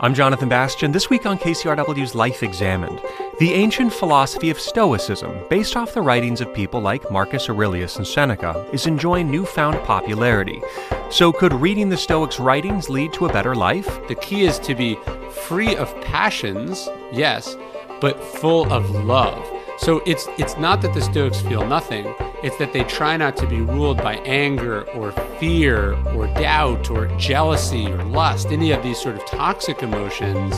[0.00, 0.92] I'm Jonathan Bastian.
[0.92, 3.00] This week on KCRW's Life Examined,
[3.40, 8.06] the ancient philosophy of Stoicism, based off the writings of people like Marcus Aurelius and
[8.06, 10.62] Seneca, is enjoying newfound popularity.
[11.10, 14.06] So, could reading the Stoics' writings lead to a better life?
[14.06, 14.96] The key is to be
[15.32, 17.56] free of passions, yes,
[18.00, 19.44] but full of love.
[19.78, 23.46] So it's it's not that the Stoics feel nothing, it's that they try not to
[23.46, 29.00] be ruled by anger or fear or doubt or jealousy or lust, any of these
[29.00, 30.52] sort of toxic emotions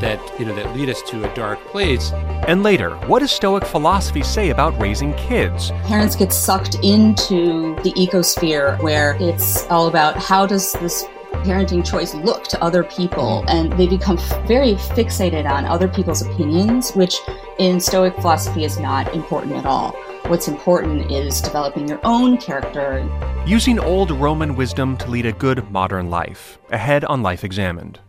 [0.00, 2.12] that, you know, that lead us to a dark place.
[2.46, 5.70] And later, what does Stoic philosophy say about raising kids?
[5.84, 11.04] Parents get sucked into the ecosphere where it's all about how does this
[11.44, 13.48] parenting choice look to other people mm-hmm.
[13.48, 17.16] and they become very fixated on other people's opinions which
[17.58, 23.08] in stoic philosophy is not important at all what's important is developing your own character.
[23.46, 28.00] Using old roman wisdom to lead a good modern life ahead on life examined.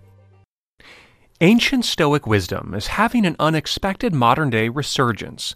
[1.41, 5.55] Ancient stoic wisdom is having an unexpected modern day resurgence.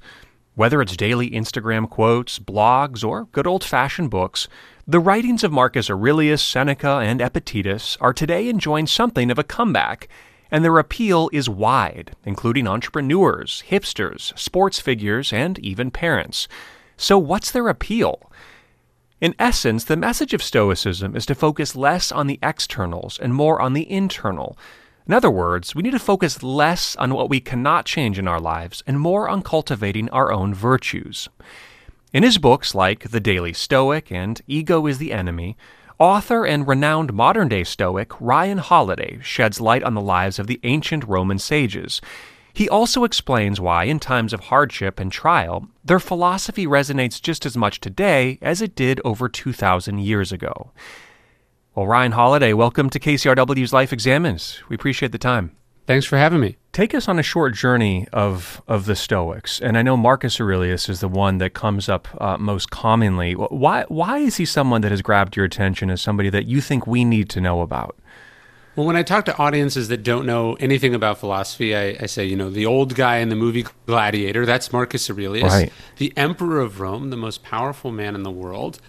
[0.55, 4.47] Whether it's daily Instagram quotes, blogs, or good old fashioned books,
[4.87, 10.07] the writings of Marcus Aurelius, Seneca, and Epictetus are today enjoying something of a comeback,
[10.51, 16.47] and their appeal is wide, including entrepreneurs, hipsters, sports figures, and even parents.
[16.95, 18.31] So, what's their appeal?
[19.19, 23.59] In essence, the message of Stoicism is to focus less on the externals and more
[23.59, 24.57] on the internal.
[25.07, 28.39] In other words, we need to focus less on what we cannot change in our
[28.39, 31.29] lives and more on cultivating our own virtues.
[32.13, 35.57] In his books like The Daily Stoic and Ego is the Enemy,
[35.99, 40.59] author and renowned modern day Stoic Ryan Holiday sheds light on the lives of the
[40.63, 42.01] ancient Roman sages.
[42.53, 47.55] He also explains why, in times of hardship and trial, their philosophy resonates just as
[47.55, 50.71] much today as it did over 2,000 years ago.
[51.75, 54.57] Well, Ryan Holiday, welcome to KCRW's Life Examined.
[54.69, 55.55] We appreciate the time.
[55.87, 56.57] Thanks for having me.
[56.73, 60.89] Take us on a short journey of of the Stoics, and I know Marcus Aurelius
[60.89, 63.33] is the one that comes up uh, most commonly.
[63.33, 66.85] Why why is he someone that has grabbed your attention as somebody that you think
[66.85, 67.97] we need to know about?
[68.75, 72.25] Well, when I talk to audiences that don't know anything about philosophy, I, I, say,
[72.27, 75.51] you know, the old guy in the movie Gladiator, that's Marcus Aurelius.
[75.51, 75.73] Right.
[75.95, 78.79] The emperor of Rome, the most powerful man in the world,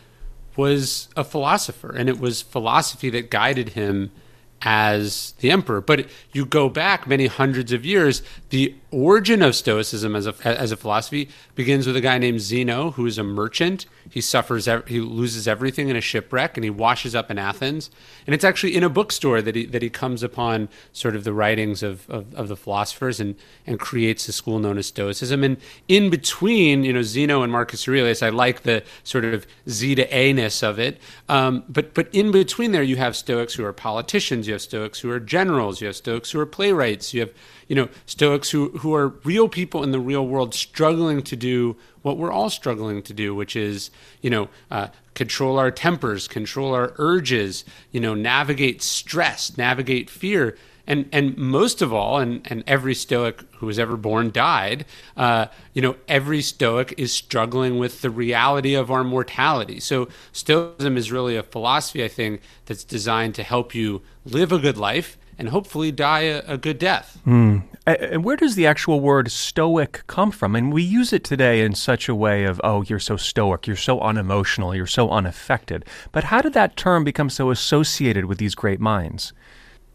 [0.57, 4.11] was a philosopher, and it was philosophy that guided him
[4.63, 5.81] as the emperor.
[5.81, 10.73] But you go back many hundreds of years, the origin of Stoicism as a as
[10.73, 13.87] a philosophy begins with a guy named Zeno, who is a merchant.
[14.11, 17.91] He suffers, he loses everything in a shipwreck, and he washes up in Athens.
[18.27, 21.33] And it's actually in a bookstore that he that he comes upon sort of the
[21.33, 23.35] writings of, of, of the philosophers and
[23.67, 25.45] and creates a school known as Stoicism.
[25.45, 29.97] And in between, you know, Zeno and Marcus Aurelius, I like the sort of Z
[29.97, 30.99] to A ness of it.
[31.29, 35.01] Um, but but in between there, you have Stoics who are politicians, you have Stoics
[35.01, 37.33] who are generals, you have Stoics who are playwrights, you have
[37.69, 41.77] you know, Stoics who, who are real people in the real world struggling to do
[42.03, 43.91] what we're all struggling to do, which is,
[44.23, 50.57] you know, uh, control our tempers, control our urges, you know, navigate stress, navigate fear.
[50.87, 54.87] And, and most of all, and, and every Stoic who was ever born died,
[55.19, 59.81] uh, you know, every Stoic is struggling with the reality of our mortality.
[59.81, 64.59] So Stoicism is really a philosophy, I think, that's designed to help you live a
[64.59, 67.19] good life and hopefully die a, a good death.
[67.27, 67.63] Mm.
[67.87, 70.55] And where does the actual word stoic come from?
[70.55, 73.77] And we use it today in such a way of, oh, you're so stoic, you're
[73.77, 75.87] so unemotional, you're so unaffected.
[76.13, 79.33] But how did that term become so associated with these great minds?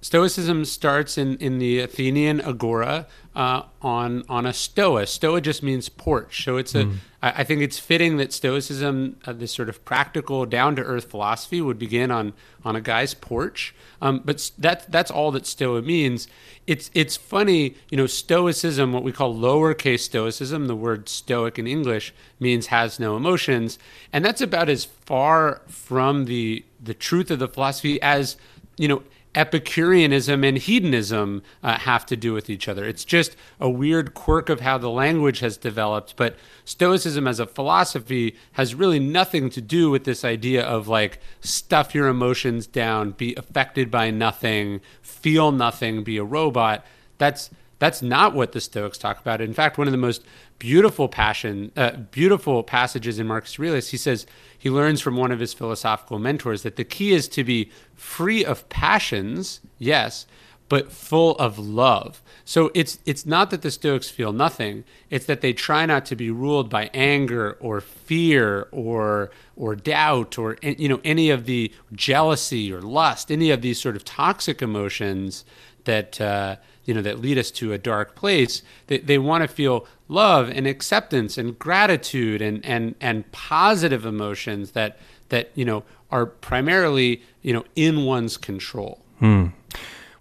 [0.04, 5.08] Stoicism starts in, in the Athenian agora uh, on on a stoa.
[5.08, 6.44] Stoa just means porch.
[6.44, 6.84] So it's a.
[6.84, 6.98] Mm.
[7.22, 11.10] I, I think it's fitting that Stoicism, uh, this sort of practical, down to earth
[11.10, 12.34] philosophy, would begin on
[12.66, 13.74] on a guy's porch.
[14.02, 16.28] Um, but that that's all that Stoa means.
[16.68, 20.68] It's it's funny, you know, Stoicism, what we call lowercase Stoicism.
[20.68, 23.80] The word Stoic in English means has no emotions,
[24.12, 28.36] and that's about as far from the the truth of the philosophy as
[28.78, 29.04] you know
[29.36, 32.86] Epicureanism and hedonism uh, have to do with each other.
[32.86, 36.16] It's just a weird quirk of how the language has developed.
[36.16, 36.36] But
[36.66, 41.96] Stoicism as a philosophy has really nothing to do with this idea of like stuff
[41.96, 46.86] your emotions down, be affected by nothing, feel nothing, be a robot.
[47.18, 49.42] That's that's not what the Stoics talk about.
[49.42, 50.24] In fact, one of the most
[50.60, 54.26] beautiful passion, uh, beautiful passages in Marcus Aurelius, he says
[54.58, 58.46] he learns from one of his philosophical mentors that the key is to be free
[58.46, 60.26] of passions, yes,
[60.70, 62.22] but full of love.
[62.46, 66.16] So it's it's not that the Stoics feel nothing; it's that they try not to
[66.16, 71.72] be ruled by anger or fear or or doubt or you know any of the
[71.92, 75.46] jealousy or lust, any of these sort of toxic emotions
[75.86, 78.62] that uh, you know that lead us to a dark place.
[78.88, 84.72] They, they want to feel love and acceptance and gratitude and and and positive emotions
[84.72, 84.98] that
[85.30, 89.00] that you know are primarily you know in one's control.
[89.20, 89.48] Hmm.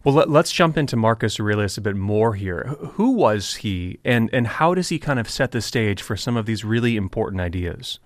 [0.05, 2.75] Well, let, us jump into Marcus Aurelius a bit more here.
[2.95, 6.37] Who was he, and and how does he kind of set the stage for some
[6.37, 8.01] of these really important ideas?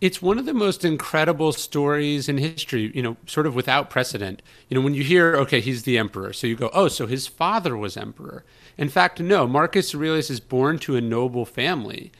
[0.00, 4.40] It's one of the most incredible stories in history, you know, sort of without precedent.
[4.68, 7.26] You know, when you hear, okay, he's the emperor, so you go, oh, so his
[7.26, 8.44] father was emperor.
[8.78, 12.12] In fact, no, Marcus Aurelius is born to a noble family,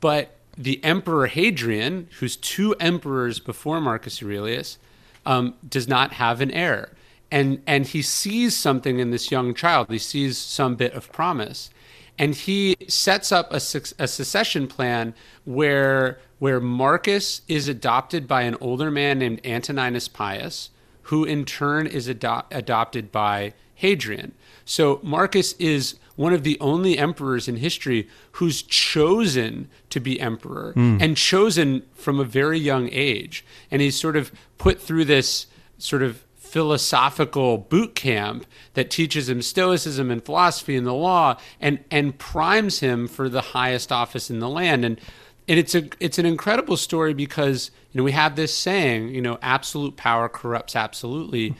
[0.00, 4.78] but the emperor Hadrian, who's two emperors before Marcus Aurelius,
[5.24, 6.90] um, does not have an heir.
[7.30, 9.90] And, and he sees something in this young child.
[9.90, 11.70] He sees some bit of promise
[12.18, 15.14] and he sets up a, a secession plan
[15.44, 20.70] where where Marcus is adopted by an older man named Antoninus Pius,
[21.02, 24.32] who in turn is ado- adopted by Hadrian.
[24.64, 30.72] So Marcus is one of the only emperors in history who's chosen to be emperor
[30.76, 31.02] mm.
[31.02, 33.44] and chosen from a very young age.
[33.70, 35.46] And he's sort of put through this
[35.78, 36.23] sort of
[36.54, 42.78] philosophical boot camp that teaches him stoicism and philosophy and the law and and primes
[42.78, 44.84] him for the highest office in the land.
[44.84, 45.00] And
[45.48, 49.20] and it's a it's an incredible story because you know we have this saying you
[49.20, 51.56] know absolute power corrupts absolutely.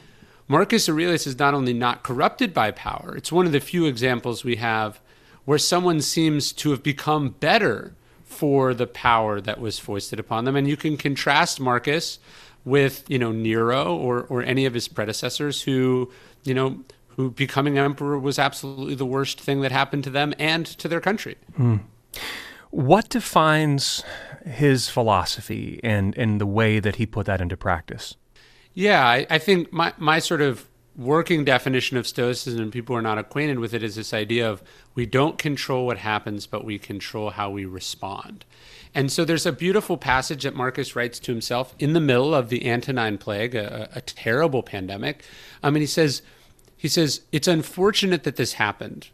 [0.47, 4.45] Marcus Aurelius is not only not corrupted by power it's one of the few examples
[4.45, 5.01] we have
[5.45, 10.55] where someone seems to have become better for the power that was foisted upon them.
[10.55, 12.21] And you can contrast Marcus
[12.65, 16.11] with you know Nero or or any of his predecessors who
[16.45, 20.67] you know who becoming emperor was absolutely the worst thing that happened to them and
[20.67, 21.37] to their country.
[21.57, 21.77] Hmm.
[22.71, 24.03] What defines
[24.45, 28.17] his philosophy and and the way that he put that into practice?
[28.73, 32.99] Yeah, I, I think my my sort of working definition of Stoicism, and people who
[32.99, 34.63] are not acquainted with it, is this idea of
[34.95, 38.45] we don't control what happens, but we control how we respond.
[38.95, 42.49] And so there's a beautiful passage that Marcus writes to himself in the middle of
[42.49, 45.25] the Antonine Plague, a, a terrible pandemic.
[45.63, 46.23] Um, I mean, he says,
[46.77, 49.09] he says, it's unfortunate that this happened.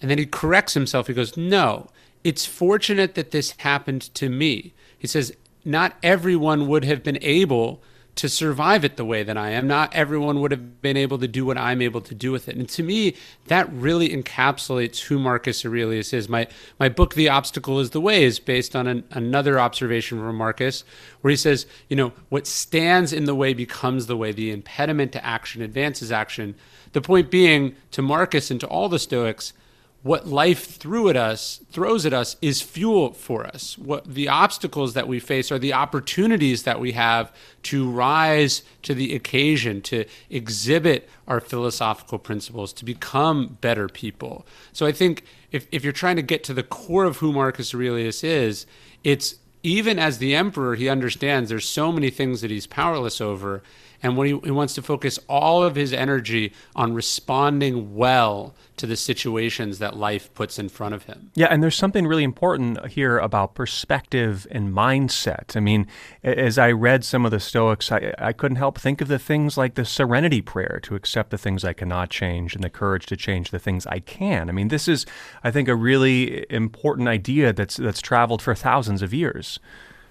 [0.00, 1.06] And then he corrects himself.
[1.06, 1.88] He goes, no,
[2.24, 4.72] it's fortunate that this happened to me.
[4.98, 5.34] He says,
[5.64, 7.82] not everyone would have been able
[8.20, 9.66] to survive it the way that I am.
[9.66, 12.56] Not everyone would have been able to do what I'm able to do with it.
[12.56, 16.28] And to me, that really encapsulates who Marcus Aurelius is.
[16.28, 16.46] My
[16.78, 20.84] my book, The Obstacle is the Way, is based on an, another observation from Marcus,
[21.22, 24.32] where he says, you know, what stands in the way becomes the way.
[24.32, 26.56] The impediment to action advances action.
[26.92, 29.54] The point being, to Marcus and to all the Stoics,
[30.02, 33.76] what life threw at us throws at us is fuel for us.
[33.76, 37.32] What the obstacles that we face are the opportunities that we have
[37.64, 44.46] to rise to the occasion to exhibit our philosophical principles to become better people.
[44.72, 47.74] So i think if, if you're trying to get to the core of who marcus
[47.74, 48.66] aurelius is
[49.04, 53.62] it's even as the emperor he understands there's so many things that he's powerless over
[54.02, 58.86] and when he, he wants to focus all of his energy on responding well to
[58.86, 61.30] the situations that life puts in front of him.
[61.34, 65.54] Yeah, and there's something really important here about perspective and mindset.
[65.54, 65.86] I mean,
[66.22, 69.58] as I read some of the Stoics, I, I couldn't help think of the things
[69.58, 73.16] like the serenity prayer to accept the things I cannot change and the courage to
[73.16, 74.48] change the things I can.
[74.48, 75.04] I mean, this is,
[75.44, 79.60] I think, a really important idea that's that's traveled for thousands of years.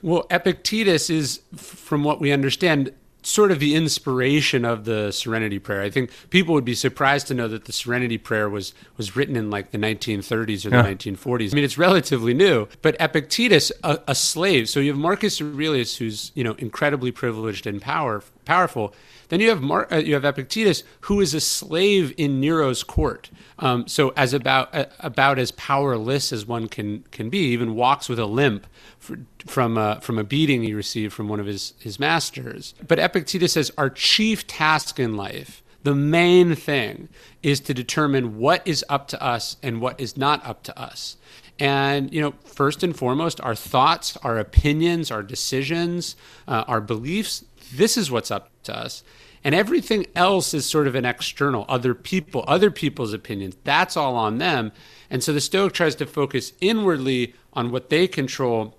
[0.02, 5.82] Well, Epictetus is, from what we understand, sort of the inspiration of the Serenity Prayer.
[5.82, 9.36] I think people would be surprised to know that the Serenity Prayer was was written
[9.36, 10.84] in like the 1930s or the yeah.
[10.84, 11.52] 1940s.
[11.52, 12.68] I mean, it's relatively new.
[12.82, 17.68] But Epictetus, a, a, slave, so you have Marcus Aurelius, who's you know incredibly privileged
[17.68, 18.94] and power powerful.
[19.30, 23.30] Then you have Mar- uh, you have Epictetus, who is a slave in Nero's court.
[23.60, 28.10] Um, so as about uh, about as powerless as one can can be, even walks
[28.10, 28.68] with a limp
[28.98, 32.74] for, from a, from a beating he received from one of his his masters.
[32.86, 35.64] But Epictetus says our chief task in life.
[35.84, 37.08] The main thing
[37.42, 41.16] is to determine what is up to us and what is not up to us.
[41.58, 46.16] And, you know, first and foremost, our thoughts, our opinions, our decisions,
[46.48, 49.04] uh, our beliefs, this is what's up to us.
[49.44, 53.56] And everything else is sort of an external, other people, other people's opinions.
[53.64, 54.72] That's all on them.
[55.10, 58.76] And so the Stoic tries to focus inwardly on what they control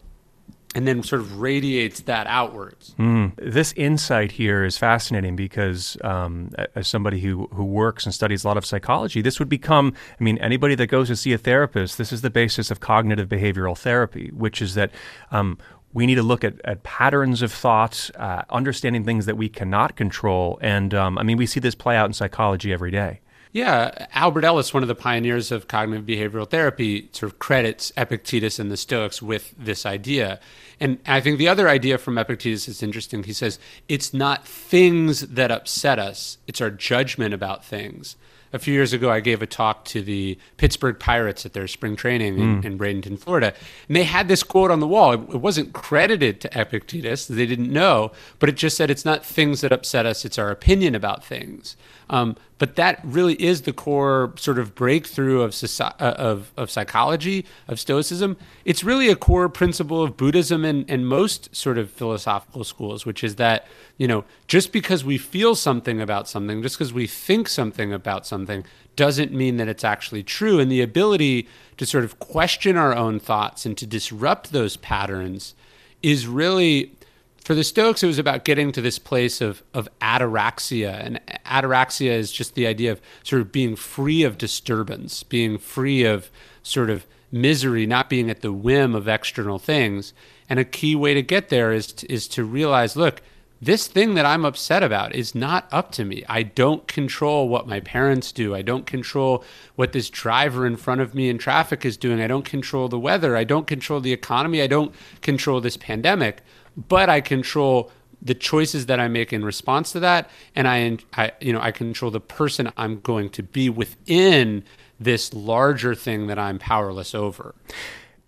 [0.75, 2.95] and then sort of radiates that outwards.
[2.99, 3.33] Mm.
[3.37, 8.49] This insight here is fascinating because, um, as somebody who, who works and studies a
[8.49, 11.99] lot of psychology, this would become I mean, anybody that goes to see a therapist,
[11.99, 14.93] this is the basis of cognitive behavioral therapy, which is that
[15.33, 15.59] um,
[15.93, 19.97] we need to look at, at patterns of thought, uh, understanding things that we cannot
[19.97, 20.59] control.
[20.63, 23.21] And um, I mean, we see this play out in psychology every day.
[23.53, 28.61] Yeah, Albert Ellis, one of the pioneers of cognitive behavioral therapy, sort of credits Epictetus
[28.61, 30.39] and the Stoics with this idea.
[30.79, 33.25] And I think the other idea from Epictetus is interesting.
[33.25, 38.15] He says, it's not things that upset us, it's our judgment about things
[38.53, 41.97] a few years ago, I gave a talk to the Pittsburgh Pirates at their spring
[41.97, 42.65] training in, mm.
[42.65, 43.55] in Bradenton, Florida.
[43.87, 45.13] And they had this quote on the wall.
[45.13, 49.25] It, it, wasn't credited to Epictetus, they didn't know, but it just said, It's not
[49.25, 51.77] things that upset us, it's our opinion about things.
[52.11, 57.47] Um, but that really is the core sort of breakthrough of, uh, of, of psychology,
[57.69, 58.37] of Stoicism.
[58.65, 63.23] It's really a core principle of Buddhism and, and most sort of philosophical schools, which
[63.23, 63.67] is that,
[64.01, 68.27] you know, just because we feel something about something, just because we think something about
[68.27, 68.65] something,
[68.97, 70.59] doesn't mean that it's actually true.
[70.59, 75.55] And the ability to sort of question our own thoughts and to disrupt those patterns
[76.03, 76.97] is really
[77.45, 81.05] for the Stoics, it was about getting to this place of, of ataraxia.
[81.05, 86.05] And ataraxia is just the idea of sort of being free of disturbance, being free
[86.05, 86.31] of
[86.63, 90.15] sort of misery, not being at the whim of external things.
[90.49, 93.21] And a key way to get there is to, is to realize look,
[93.61, 96.25] this thing that I'm upset about is not up to me.
[96.29, 98.55] I don't control what my parents do.
[98.55, 99.45] I don't control
[99.77, 102.21] what this driver in front of me in traffic is doing.
[102.21, 103.37] I don't control the weather.
[103.37, 104.63] I don't control the economy.
[104.63, 106.43] I don't control this pandemic
[106.77, 107.91] but I control
[108.23, 111.71] the choices that I make in response to that, and I, I, you know, I
[111.73, 114.65] control the person I'm going to be within
[114.99, 117.55] this larger thing that I'm powerless over.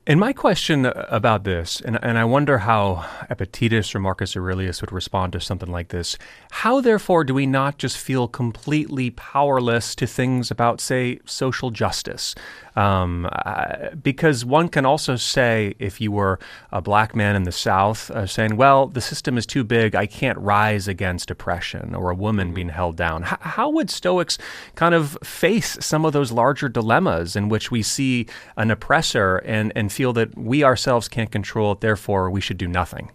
[0.04, 4.90] And my question about this, and, and I wonder how Epictetus or Marcus Aurelius would
[4.90, 6.18] respond to something like this.
[6.50, 12.34] How, therefore, do we not just feel completely powerless to things about, say, social justice?
[12.74, 16.40] Um, uh, because one can also say, if you were
[16.72, 20.06] a black man in the South, uh, saying, well, the system is too big, I
[20.06, 22.54] can't rise against oppression, or a woman mm-hmm.
[22.54, 23.24] being held down.
[23.24, 24.36] H- how would Stoics
[24.74, 29.70] kind of face some of those larger dilemmas in which we see an oppressor and,
[29.76, 33.10] and feel that we ourselves can't control it, therefore we should do nothing?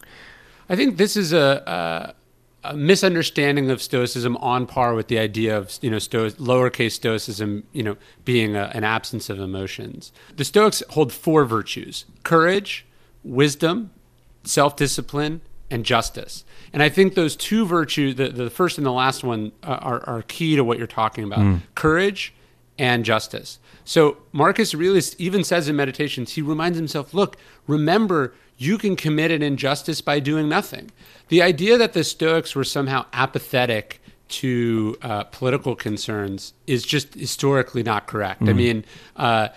[0.70, 2.14] I think this is a,
[2.64, 7.64] a misunderstanding of Stoicism on par with the idea of you know sto- lowercase Stoicism,
[7.72, 10.12] you know, being a, an absence of emotions.
[10.36, 12.86] The Stoics hold four virtues: courage,
[13.24, 13.92] wisdom,
[14.44, 15.42] self-discipline,
[15.72, 16.44] and justice.
[16.74, 20.04] And I think those two virtues, the, the first and the last one, uh, are,
[20.08, 21.62] are key to what you're talking about: mm.
[21.76, 22.34] courage
[22.78, 23.60] and justice.
[23.86, 29.32] So Marcus Aurelius even says in Meditations, he reminds himself, look, remember you can commit
[29.32, 30.92] an injustice by doing nothing.
[31.30, 37.84] The idea that the Stoics were somehow apathetic to uh, political concerns is just historically
[37.84, 38.42] not correct.
[38.42, 38.50] Mm.
[38.50, 39.48] I mean, uh,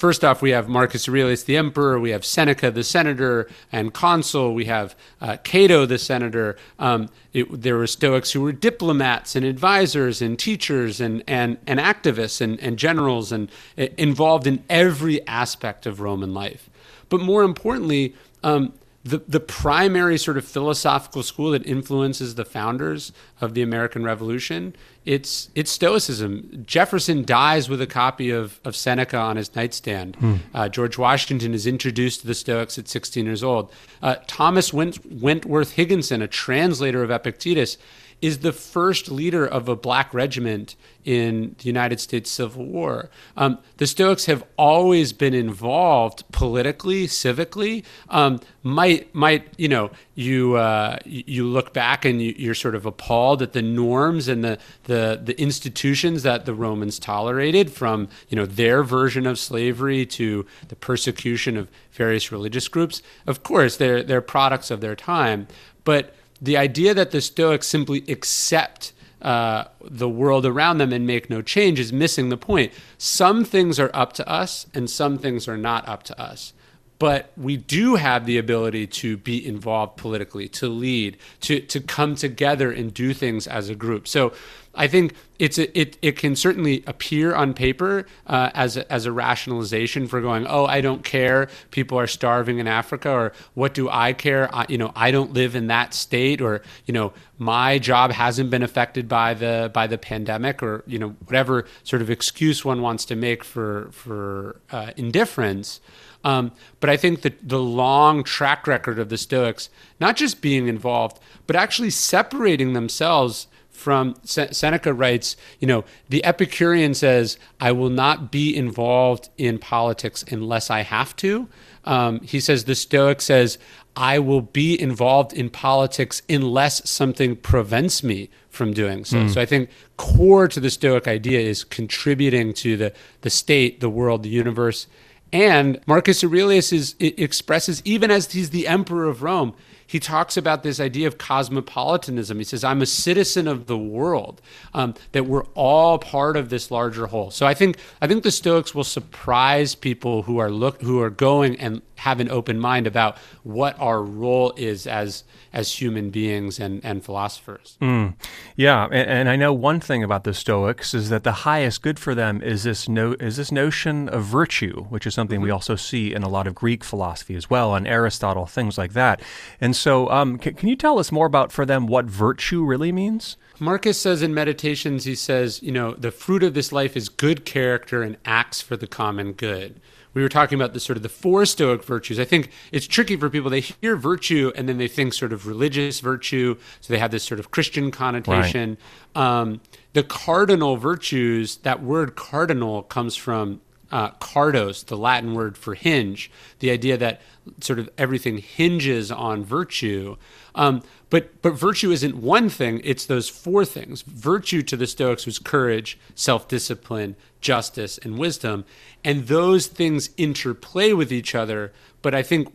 [0.00, 2.00] first off, we have Marcus Aurelius, the emperor.
[2.00, 4.54] We have Seneca, the senator and consul.
[4.54, 6.56] We have uh, Cato, the senator.
[6.78, 11.78] Um, it, there were Stoics who were diplomats and advisors and teachers and, and, and
[11.78, 16.70] activists and, and generals and uh, involved in every aspect of Roman life.
[17.10, 23.12] But more importantly, um, the, the primary sort of philosophical school that influences the founders
[23.40, 24.76] of the American Revolution,
[25.06, 26.64] it's it's Stoicism.
[26.66, 30.16] Jefferson dies with a copy of, of Seneca on his nightstand.
[30.16, 30.34] Hmm.
[30.52, 33.72] Uh, George Washington is introduced to the Stoics at 16 years old.
[34.02, 37.78] Uh, Thomas Went- Wentworth Higginson, a translator of Epictetus,
[38.22, 43.08] is the first leader of a black regiment in the United States Civil War.
[43.36, 47.84] Um, the Stoics have always been involved politically, civically.
[48.10, 52.84] Um, might might you know you uh, you look back and you, are sort of
[52.84, 58.36] appalled at the norms and the, the the institutions that the Romans tolerated, from you
[58.36, 63.02] know their version of slavery to the persecution of various religious groups.
[63.26, 65.48] Of course, they're they're products of their time,
[65.84, 68.92] but the idea that the Stoics simply accept
[69.22, 72.72] uh, the world around them and make no change is missing the point.
[72.96, 76.52] Some things are up to us, and some things are not up to us.
[76.98, 82.14] But we do have the ability to be involved politically, to lead, to, to come
[82.14, 84.06] together and do things as a group.
[84.06, 84.32] So
[84.74, 89.04] I think it's a, it it can certainly appear on paper uh, as a, as
[89.04, 91.48] a rationalization for going, oh, I don't care.
[91.72, 94.48] People are starving in Africa, or what do I care?
[94.54, 98.50] I, you know, I don't live in that state, or you know, my job hasn't
[98.50, 102.80] been affected by the by the pandemic, or you know, whatever sort of excuse one
[102.80, 105.80] wants to make for for uh, indifference.
[106.22, 110.68] Um, but I think that the long track record of the Stoics, not just being
[110.68, 113.46] involved, but actually separating themselves
[113.80, 120.22] from Seneca writes, you know, the Epicurean says, I will not be involved in politics
[120.30, 121.48] unless I have to.
[121.86, 123.56] Um, he says, the Stoic says,
[123.96, 129.16] I will be involved in politics unless something prevents me from doing so.
[129.16, 129.30] Mm.
[129.32, 133.88] So I think core to the Stoic idea is contributing to the, the state, the
[133.88, 134.86] world, the universe.
[135.32, 139.54] And Marcus Aurelius is, expresses, even as he's the emperor of Rome,
[139.90, 142.38] he talks about this idea of cosmopolitanism.
[142.38, 144.40] He says, I'm a citizen of the world,
[144.72, 147.32] um, that we're all part of this larger whole.
[147.32, 151.10] So I think, I think the Stoics will surprise people who are look, who are
[151.10, 156.58] going and have an open mind about what our role is as, as human beings
[156.58, 157.76] and, and philosophers.
[157.82, 158.14] Mm.
[158.56, 158.84] Yeah.
[158.86, 162.14] And, and, I know one thing about the Stoics is that the highest good for
[162.14, 165.44] them is this no, is this notion of virtue, which is something mm-hmm.
[165.44, 168.94] we also see in a lot of Greek philosophy as well, and Aristotle, things like
[168.94, 169.20] that.
[169.60, 172.92] And so, um, can, can you tell us more about for them what virtue really
[172.92, 173.38] means?
[173.58, 177.46] Marcus says in Meditations, he says, you know, the fruit of this life is good
[177.46, 179.80] character and acts for the common good.
[180.12, 182.20] We were talking about the sort of the four Stoic virtues.
[182.20, 183.48] I think it's tricky for people.
[183.48, 187.24] They hear virtue and then they think sort of religious virtue, so they have this
[187.24, 188.76] sort of Christian connotation.
[189.16, 189.40] Right.
[189.40, 189.62] Um,
[189.94, 196.30] the cardinal virtues, that word cardinal comes from uh, cardos, the Latin word for hinge,
[196.60, 197.20] the idea that
[197.60, 200.16] sort of everything hinges on virtue.
[200.54, 204.02] Um, but but virtue isn't one thing; it's those four things.
[204.02, 208.64] Virtue to the Stoics was courage, self-discipline, justice, and wisdom,
[209.04, 211.72] and those things interplay with each other.
[212.02, 212.48] But I think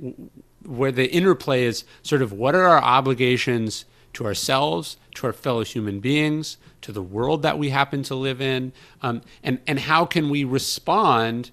[0.64, 5.64] where the interplay is sort of what are our obligations to ourselves, to our fellow
[5.64, 10.06] human beings, to the world that we happen to live in, um, and and how
[10.06, 11.52] can we respond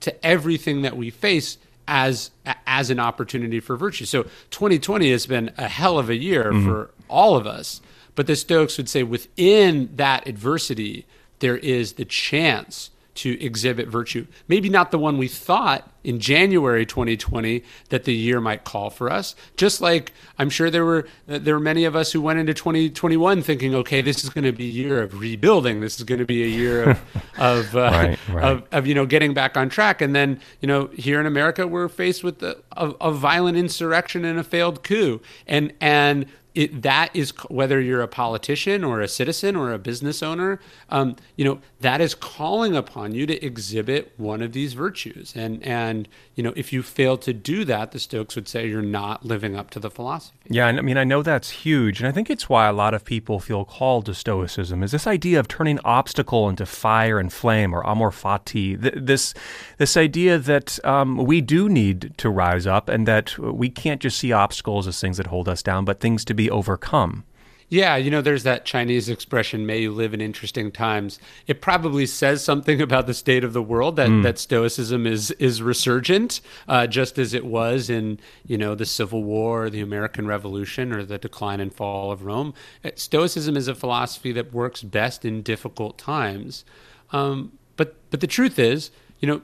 [0.00, 2.30] to everything that we face as
[2.66, 4.04] as an opportunity for virtue.
[4.04, 6.66] So 2020 has been a hell of a year mm-hmm.
[6.66, 7.80] for all of us,
[8.14, 11.06] but the Stoics would say within that adversity
[11.40, 14.26] there is the chance to exhibit virtue.
[14.46, 19.10] Maybe not the one we thought in January 2020 that the year might call for
[19.10, 19.34] us.
[19.56, 23.42] Just like I'm sure there were there were many of us who went into 2021
[23.42, 25.80] thinking, okay, this is going to be a year of rebuilding.
[25.80, 27.00] This is going to be a year of
[27.38, 28.44] of, uh, right, right.
[28.44, 30.00] of, of you know getting back on track.
[30.00, 34.24] And then you know here in America we're faced with a, a, a violent insurrection
[34.24, 35.20] and a failed coup.
[35.46, 40.22] And and it, that is whether you're a politician or a citizen or a business
[40.22, 45.32] owner, um, you know that is calling upon you to exhibit one of these virtues.
[45.36, 45.89] And and
[46.34, 49.56] you know if you fail to do that, the Stoics would say you're not living
[49.56, 50.36] up to the philosophy.
[50.48, 52.94] Yeah, And I mean I know that's huge, and I think it's why a lot
[52.94, 54.82] of people feel called to Stoicism.
[54.82, 58.76] Is this idea of turning obstacle into fire and flame, or amor fati?
[58.80, 59.34] This
[59.78, 64.18] this idea that um, we do need to rise up, and that we can't just
[64.18, 67.24] see obstacles as things that hold us down, but things to be overcome.
[67.70, 71.20] Yeah, you know, there's that Chinese expression, may you live in interesting times.
[71.46, 74.24] It probably says something about the state of the world that, mm.
[74.24, 79.22] that Stoicism is is resurgent, uh, just as it was in, you know, the Civil
[79.22, 82.54] War, the American Revolution, or the decline and fall of Rome.
[82.84, 86.64] Uh, Stoicism is a philosophy that works best in difficult times.
[87.12, 89.42] Um, but but the truth is, you know,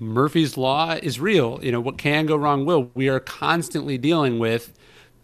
[0.00, 1.60] Murphy's Law is real.
[1.62, 2.90] You know, what can go wrong will.
[2.94, 4.72] We are constantly dealing with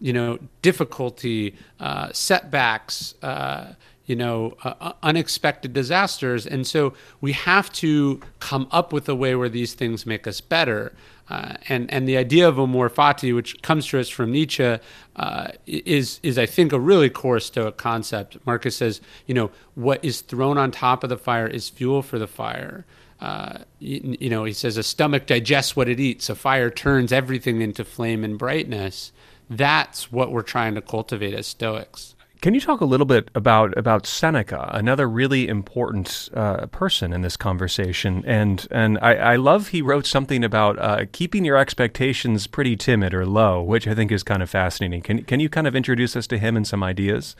[0.00, 3.74] you know, difficulty, uh, setbacks, uh,
[4.06, 6.46] you know, uh, uh, unexpected disasters.
[6.46, 10.40] And so we have to come up with a way where these things make us
[10.40, 10.92] better.
[11.30, 14.78] Uh, and and the idea of amor fati, which comes to us from Nietzsche,
[15.16, 18.36] uh, is is I think a really core Stoic concept.
[18.44, 22.18] Marcus says, you know, what is thrown on top of the fire is fuel for
[22.18, 22.84] the fire.
[23.20, 26.28] Uh, you, you, know, he says a stomach digests what it eats.
[26.28, 29.12] A fire turns everything into flame and brightness.
[29.56, 32.14] That's what we're trying to cultivate as Stoics.
[32.44, 37.22] Can you talk a little bit about about Seneca, another really important uh, person in
[37.22, 38.22] this conversation?
[38.26, 43.14] And and I, I love he wrote something about uh, keeping your expectations pretty timid
[43.14, 45.00] or low, which I think is kind of fascinating.
[45.00, 47.34] Can can you kind of introduce us to him and some ideas?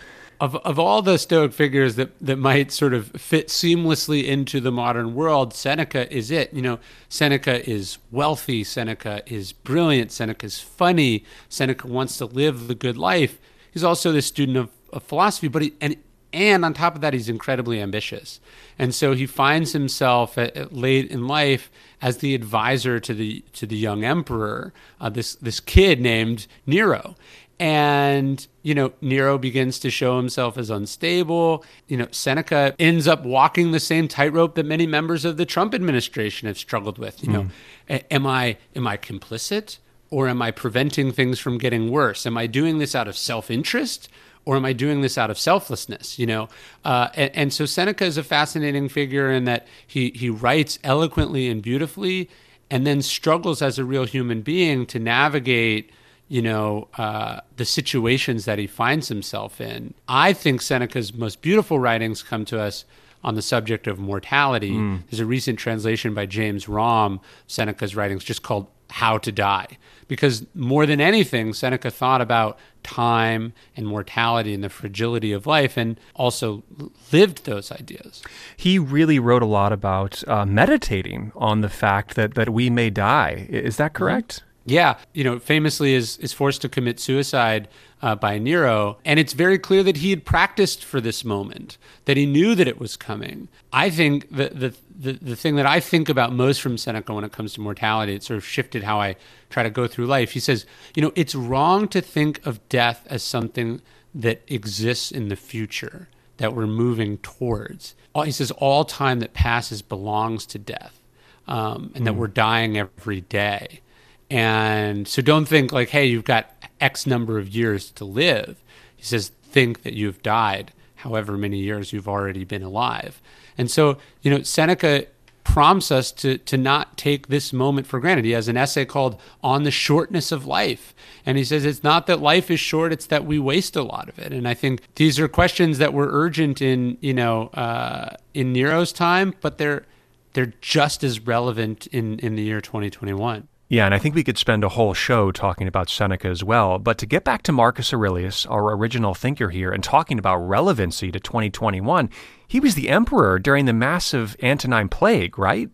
[0.44, 4.70] Of of all the Stoic figures that that might sort of fit seamlessly into the
[4.70, 6.52] modern world, Seneca is it.
[6.52, 6.78] You know,
[7.09, 8.62] Seneca is wealthy.
[8.62, 10.12] Seneca is brilliant.
[10.12, 11.24] Seneca is funny.
[11.48, 13.38] Seneca wants to live the good life.
[13.72, 15.96] He's also the student of of philosophy, but he, and
[16.35, 18.38] and on top of that, he's incredibly ambitious,
[18.78, 21.70] and so he finds himself at, at late in life
[22.02, 27.16] as the advisor to the to the young emperor, uh, this this kid named Nero,
[27.61, 31.64] and you know Nero begins to show himself as unstable.
[31.88, 35.75] You know Seneca ends up walking the same tightrope that many members of the Trump
[35.75, 37.23] administration have struggled with.
[37.23, 37.47] You know,
[37.88, 38.05] mm.
[38.11, 39.79] am I am I complicit?
[40.11, 42.25] Or am I preventing things from getting worse?
[42.25, 44.09] Am I doing this out of self interest
[44.45, 46.19] or am I doing this out of selflessness?
[46.19, 46.49] You know,
[46.85, 51.49] uh, and, and so Seneca is a fascinating figure in that he he writes eloquently
[51.49, 52.29] and beautifully,
[52.71, 55.90] and then struggles as a real human being to navigate
[56.28, 59.94] you know, uh, the situations that he finds himself in.
[60.08, 62.84] I think Seneca's most beautiful writings come to us
[63.22, 64.72] on the subject of mortality.
[64.72, 65.02] Mm.
[65.10, 69.78] There's a recent translation by James Romm, Seneca's writings, just called How to Die.
[70.08, 75.78] Because more than anything, Seneca thought about time and mortality and the fragility of life
[75.78, 76.62] and also
[77.10, 78.22] lived those ideas.
[78.56, 82.90] He really wrote a lot about uh, meditating on the fact that, that we may
[82.90, 83.46] die.
[83.48, 84.40] Is that correct?
[84.40, 84.54] Mm-hmm.
[84.66, 87.68] Yeah, you know, famously is is forced to commit suicide
[88.00, 92.16] uh, by Nero, and it's very clear that he had practiced for this moment, that
[92.16, 93.48] he knew that it was coming.
[93.72, 97.24] I think the the the, the thing that I think about most from Seneca when
[97.24, 99.16] it comes to mortality, it sort of shifted how I
[99.50, 100.31] try to go through life.
[100.31, 103.83] He says, you know, it's wrong to think of death as something
[104.14, 107.94] that exists in the future that we're moving towards.
[108.24, 111.00] He says all time that passes belongs to death,
[111.48, 112.05] um, and mm.
[112.05, 112.18] that hmm.
[112.18, 113.81] we're dying every day.
[114.30, 118.62] And so don't think like, hey, you've got X number of years to live.
[118.96, 123.20] He says, think that you've died however many years you've already been alive.
[123.56, 125.06] And so, you know, Seneca
[125.44, 128.24] prompts us to to not take this moment for granted.
[128.24, 130.94] He has an essay called On the Shortness of Life.
[131.26, 134.08] And he says it's not that life is short, it's that we waste a lot
[134.08, 134.32] of it.
[134.32, 138.92] And I think these are questions that were urgent in, you know, uh, in Nero's
[138.92, 139.84] time, but they're
[140.32, 143.46] they're just as relevant in, in the year 2021.
[143.68, 146.79] Yeah, and I think we could spend a whole show talking about Seneca as well.
[146.79, 151.11] But to get back to Marcus Aurelius, our original thinker here, and talking about relevancy
[151.11, 152.11] to 2021,
[152.46, 155.70] he was the emperor during the massive Antonine Plague, right?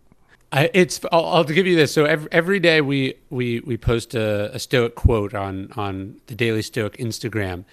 [0.53, 1.93] I, it's I'll, I'll, give you this.
[1.93, 6.35] So every, every day we we we post a, a Stoic quote on on the
[6.35, 7.63] Daily Stoic Instagram,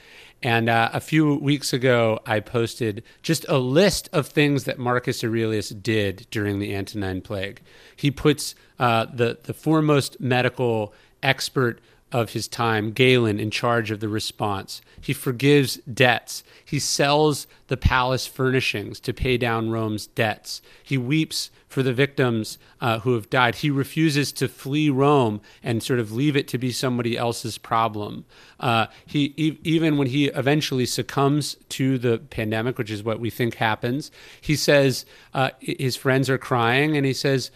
[0.43, 5.25] and uh, a few weeks ago, I posted just a list of things that Marcus
[5.25, 7.61] Aurelius did during the Antonine Plague.
[7.97, 11.81] He puts uh, the, the foremost medical expert
[12.13, 14.81] of his time, Galen, in charge of the response.
[15.01, 16.43] He forgives debts.
[16.65, 20.63] He sells the palace furnishings to pay down Rome's debts.
[20.83, 23.57] He weeps for the victims uh, who have died.
[23.57, 28.25] He refuses to flee Rome and sort of leave it to be somebody else's problem.
[28.59, 33.29] Uh, he e- even when he eventually succumbs to the pandemic, which is what we
[33.29, 37.51] think happens, he says uh, his friends are crying, and he says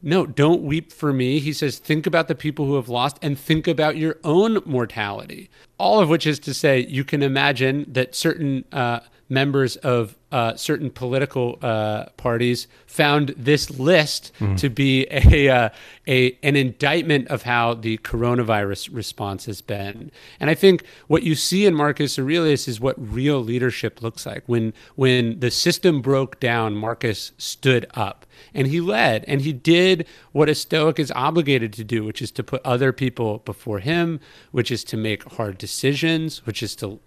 [0.00, 1.40] no, don't weep for me.
[1.40, 5.50] He says, think about the people who have lost and think about your own mortality.
[5.76, 10.54] All of which is to say, you can imagine that certain uh, members of uh,
[10.56, 14.56] certain political uh, parties found this list mm.
[14.58, 15.68] to be a, uh,
[16.06, 20.10] a an indictment of how the coronavirus response has been.
[20.38, 24.42] And I think what you see in Marcus Aurelius is what real leadership looks like.
[24.46, 30.06] When when the system broke down, Marcus stood up and he led and he did
[30.32, 34.20] what a Stoic is obligated to do, which is to put other people before him,
[34.52, 37.00] which is to make hard decisions, which is to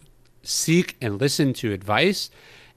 [0.44, 2.30] seek and listen to advice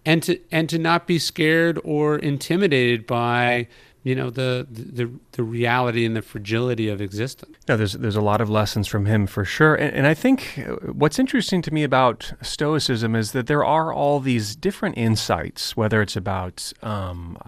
[0.04, 3.66] and to and to not be scared or intimidated by
[4.04, 7.56] you know the the the reality and the fragility of existence.
[7.66, 10.62] Yeah, there's there's a lot of lessons from him for sure, and, and I think
[10.92, 16.02] what's interesting to me about Stoicism is that there are all these different insights, whether
[16.02, 17.38] it's about um,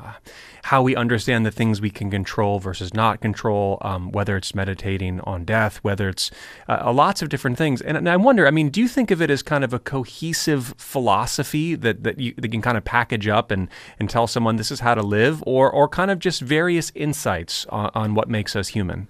[0.64, 5.21] how we understand the things we can control versus not control, um, whether it's meditating
[5.21, 6.31] on death, whether it's
[6.71, 9.21] uh, lots of different things, and, and I wonder, I mean, do you think of
[9.21, 12.85] it as kind of a cohesive philosophy that that you, that you can kind of
[12.87, 13.69] package up and
[14.01, 17.67] and tell someone this is how to live, or or kind of just various insights
[17.67, 19.09] on, on what makes us human.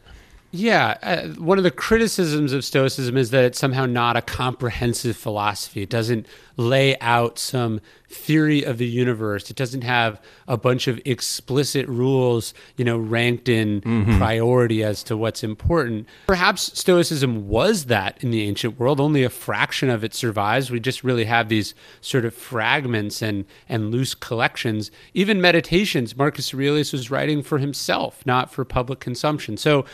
[0.57, 5.15] Yeah, uh, one of the criticisms of Stoicism is that it's somehow not a comprehensive
[5.15, 5.83] philosophy.
[5.83, 9.51] It doesn't lay out some theory of the universe.
[9.51, 14.17] It doesn't have a bunch of explicit rules, you know, ranked in mm-hmm.
[14.17, 16.07] priority as to what's important.
[16.27, 18.99] Perhaps Stoicism was that in the ancient world.
[18.99, 20.71] Only a fraction of it survives.
[20.71, 24.91] We just really have these sort of fragments and and loose collections.
[25.13, 29.59] Even meditations, Marcus Aurelius was writing for himself, not for public consumption.
[29.59, 29.85] So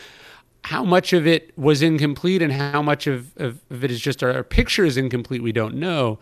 [0.65, 4.23] how much of it was incomplete and how much of, of, of, it is just
[4.23, 6.19] our, our picture is incomplete, we don't know.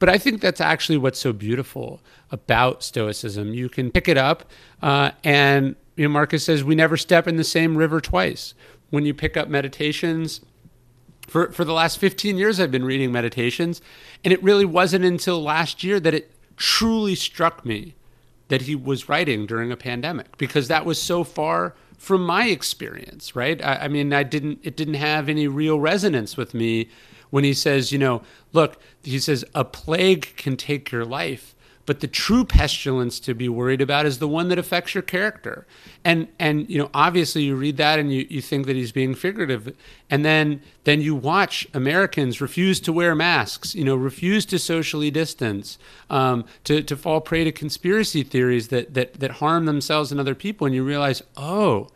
[0.00, 3.54] But I think that's actually what's so beautiful about Stoicism.
[3.54, 4.50] You can pick it up,
[4.82, 8.54] uh, and you know, Marcus says, We never step in the same river twice.
[8.90, 10.40] When you pick up meditations,
[11.28, 13.80] for, for the last 15 years, I've been reading meditations,
[14.24, 17.94] and it really wasn't until last year that it truly struck me
[18.48, 23.34] that he was writing during a pandemic because that was so far from my experience,
[23.34, 23.62] right?
[23.64, 26.88] I, I, mean, I didn't, it didn't have any real resonance with me
[27.30, 31.53] when he says, you know, look, he says, a plague can take your life,
[31.86, 35.66] but the true pestilence to be worried about is the one that affects your character.
[36.04, 39.14] And and you know, obviously you read that and you, you think that he's being
[39.14, 39.74] figurative.
[40.08, 45.10] And then then you watch Americans refuse to wear masks, you know, refuse to socially
[45.10, 45.78] distance,
[46.10, 50.34] um, to, to fall prey to conspiracy theories that, that that harm themselves and other
[50.34, 51.88] people, and you realize, oh,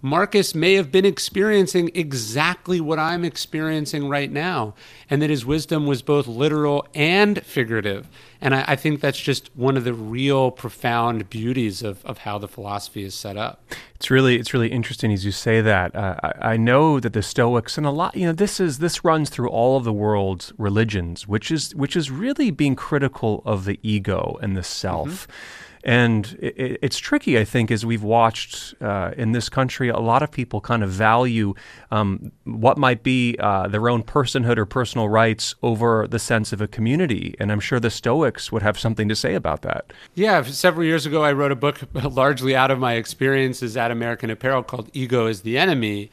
[0.00, 4.74] Marcus may have been experiencing exactly what I'm experiencing right now,
[5.10, 8.06] and that his wisdom was both literal and figurative.
[8.40, 12.38] And I, I, think that's just one of the real profound beauties of, of how
[12.38, 13.60] the philosophy is set up.
[13.96, 15.96] It's really it's really interesting as you say that.
[15.96, 19.04] Uh, I, I, know that the Stoics and a lot you know this is this
[19.04, 23.64] runs through all of the world's religions, which is which is really being critical of
[23.64, 25.26] the ego and the self.
[25.26, 29.98] Mm-hmm and it, it's tricky, I think, as we've watched uh, in this country, a
[29.98, 31.54] lot of people kind of value
[31.90, 36.60] um, what might be uh, their own personhood or personal rights over the sense of
[36.60, 37.34] a community.
[37.38, 39.92] And I'm sure the Stoics would have something to say about that.
[40.14, 44.30] Yeah, several years ago, I wrote a book largely out of my experiences at American
[44.30, 46.10] Apparel called Ego is the Enemy.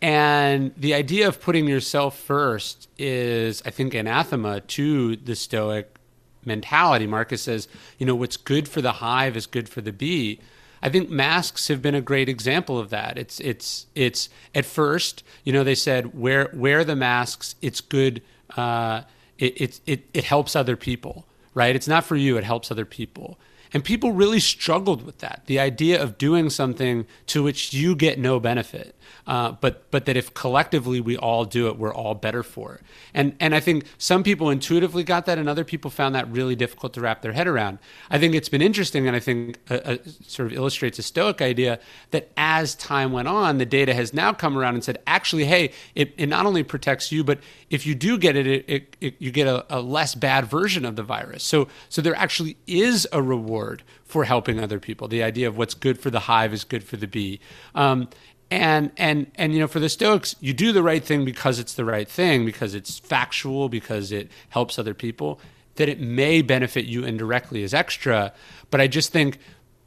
[0.00, 5.96] And the idea of putting yourself first is, I think, anathema to the Stoic
[6.44, 7.06] mentality.
[7.06, 10.40] Marcus says, you know, what's good for the hive is good for the bee.
[10.82, 13.16] I think masks have been a great example of that.
[13.16, 17.54] It's it's it's at first, you know, they said wear wear the masks.
[17.62, 18.20] It's good.
[18.56, 19.02] Uh,
[19.38, 21.24] it, it it it helps other people,
[21.54, 21.76] right?
[21.76, 22.36] It's not for you.
[22.36, 23.38] It helps other people.
[23.72, 25.42] And people really struggled with that.
[25.46, 28.94] The idea of doing something to which you get no benefit.
[29.26, 32.80] Uh, but but that if collectively we all do it, we're all better for it.
[33.14, 36.56] And and I think some people intuitively got that, and other people found that really
[36.56, 37.78] difficult to wrap their head around.
[38.10, 41.40] I think it's been interesting, and I think uh, uh, sort of illustrates a Stoic
[41.40, 41.78] idea
[42.10, 45.70] that as time went on, the data has now come around and said, actually, hey,
[45.94, 47.38] it, it not only protects you, but
[47.70, 50.96] if you do get it, it, it, you get a, a less bad version of
[50.96, 51.44] the virus.
[51.44, 53.61] So so there actually is a reward
[54.04, 55.08] for helping other people.
[55.08, 57.40] The idea of what's good for the hive is good for the bee.
[57.74, 58.08] Um,
[58.52, 61.72] and and and you know for the stoics you do the right thing because it's
[61.72, 65.40] the right thing because it's factual because it helps other people
[65.76, 68.30] that it may benefit you indirectly as extra
[68.70, 69.38] but i just think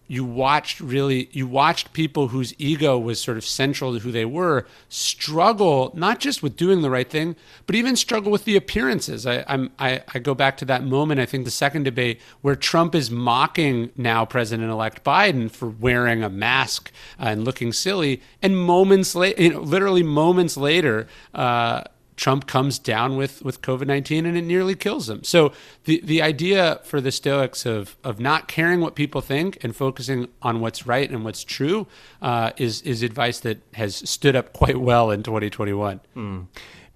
[0.08, 4.26] you watched really you watched people whose ego was sort of central to who they
[4.26, 9.26] were struggle not just with doing the right thing but even struggle with the appearances.
[9.26, 12.56] I, I'm, I, I go back to that moment i think the second debate where
[12.56, 19.16] trump is mocking now president-elect biden for wearing a mask and looking silly and moments
[19.16, 21.84] later you know literally moments later uh,
[22.16, 25.24] Trump comes down with, with COVID 19 and it nearly kills him.
[25.24, 25.52] So,
[25.84, 30.28] the, the idea for the Stoics of, of not caring what people think and focusing
[30.42, 31.88] on what's right and what's true
[32.22, 36.00] uh, is, is advice that has stood up quite well in 2021.
[36.16, 36.48] Mm.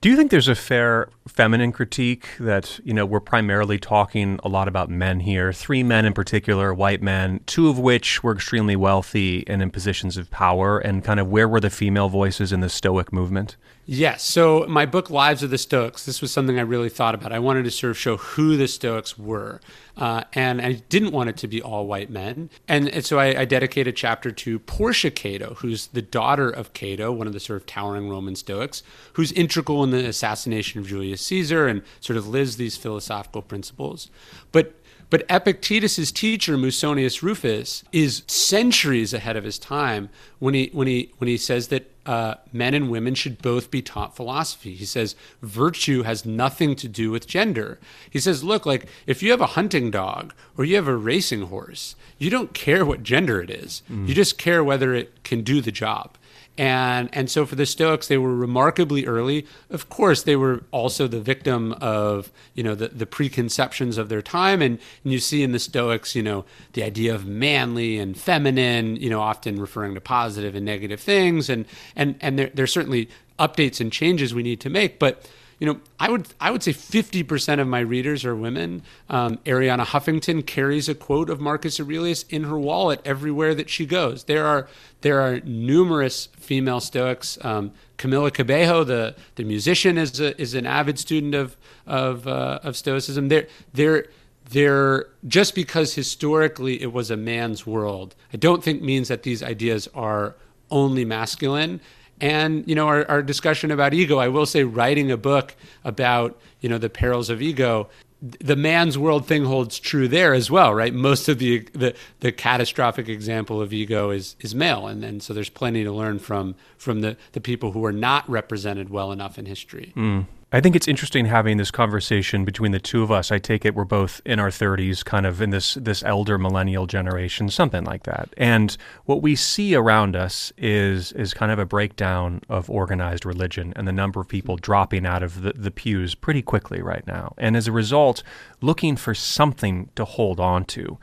[0.01, 4.49] Do you think there's a fair feminine critique that, you know, we're primarily talking a
[4.49, 8.75] lot about men here, three men in particular, white men, two of which were extremely
[8.75, 12.59] wealthy and in positions of power, and kind of where were the female voices in
[12.59, 13.55] the Stoic movement?
[13.85, 14.21] Yes.
[14.21, 17.31] So my book, Lives of the Stoics, this was something I really thought about.
[17.31, 19.61] I wanted to sort of show who the Stoics were.
[19.99, 22.49] Uh, and I didn't want it to be all white men.
[22.67, 26.73] And, and so I, I dedicate a chapter to Portia Cato, who's the daughter of
[26.73, 28.81] Cato, one of the sort of towering Roman Stoics,
[29.13, 34.09] who's integral in the assassination of Julius Caesar and sort of lives these philosophical principles.
[34.51, 34.75] But
[35.09, 41.11] but Epictetus's teacher Musonius Rufus is centuries ahead of his time when he when he
[41.17, 44.73] when he says that uh, men and women should both be taught philosophy.
[44.73, 47.79] He says virtue has nothing to do with gender.
[48.09, 51.43] He says, look, like if you have a hunting dog or you have a racing
[51.43, 53.83] horse, you don't care what gender it is.
[53.91, 54.07] Mm.
[54.07, 56.17] You just care whether it can do the job
[56.59, 59.47] and and so for the Stoics, they were remarkably early.
[59.69, 64.21] Of course, they were also the victim of you know the, the preconceptions of their
[64.21, 66.43] time, and, and you see in the Stoics, you know,
[66.73, 71.49] the idea of manly and feminine, you know, often referring to positive and negative things,
[71.49, 73.07] and and and there, there's certainly
[73.39, 75.25] updates and changes we need to make, but
[75.59, 78.81] you know, I would I would say 50% of my readers are women.
[79.09, 83.85] Um, Arianna Huffington carries a quote of Marcus Aurelius in her wallet everywhere that she
[83.85, 84.23] goes.
[84.23, 84.67] There are
[85.01, 87.37] there are numerous female Stoics.
[87.41, 92.59] Um, Camila Cabello, the the musician, is a, is an avid student of of uh,
[92.63, 93.27] of Stoicism.
[93.27, 94.05] There there
[94.51, 99.43] there just because historically it was a man's world, I don't think means that these
[99.43, 100.35] ideas are
[100.71, 101.81] only masculine
[102.21, 106.39] and you know our, our discussion about ego i will say writing a book about
[106.61, 107.89] you know the perils of ego
[108.21, 110.93] the man's world thing holds true there as well, right?
[110.93, 115.33] Most of the the, the catastrophic example of ego is is male, and, and so
[115.33, 119.39] there's plenty to learn from from the, the people who are not represented well enough
[119.39, 119.93] in history.
[119.95, 120.25] Mm.
[120.51, 123.31] I think it's interesting having this conversation between the two of us.
[123.31, 126.87] I take it we're both in our 30s, kind of in this this elder millennial
[126.87, 128.29] generation, something like that.
[128.35, 133.73] And what we see around us is is kind of a breakdown of organized religion
[133.75, 134.61] and the number of people hmm.
[134.61, 137.35] dropping out of the, the pews pretty quickly right now.
[137.37, 138.23] And as a result,
[138.59, 140.97] looking for something to hold on to.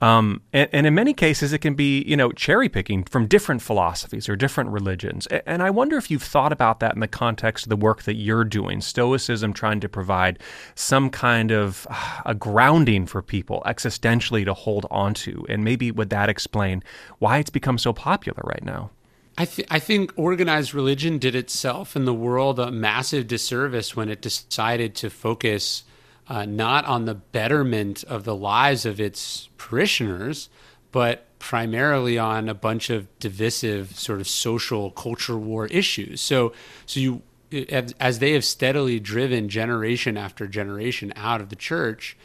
[0.00, 3.62] Um, and, and, in many cases, it can be, you know, cherry picking from different
[3.62, 5.26] philosophies or different religions.
[5.26, 8.14] And I wonder if you've thought about that in the context of the work that
[8.14, 10.38] you're doing, Stoicism trying to provide
[10.74, 15.44] some kind of uh, a grounding for people existentially to hold onto.
[15.48, 16.82] And maybe would that explain
[17.18, 18.90] why it's become so popular right now?
[19.38, 24.08] I, th- I think organized religion did itself and the world a massive disservice when
[24.08, 25.84] it decided to focus
[26.28, 30.48] uh, not on the betterment of the lives of its parishioners,
[30.92, 36.20] but primarily on a bunch of divisive sort of social culture war issues.
[36.20, 36.52] So,
[36.86, 37.22] so you
[37.70, 42.16] as they have steadily driven generation after generation out of the church,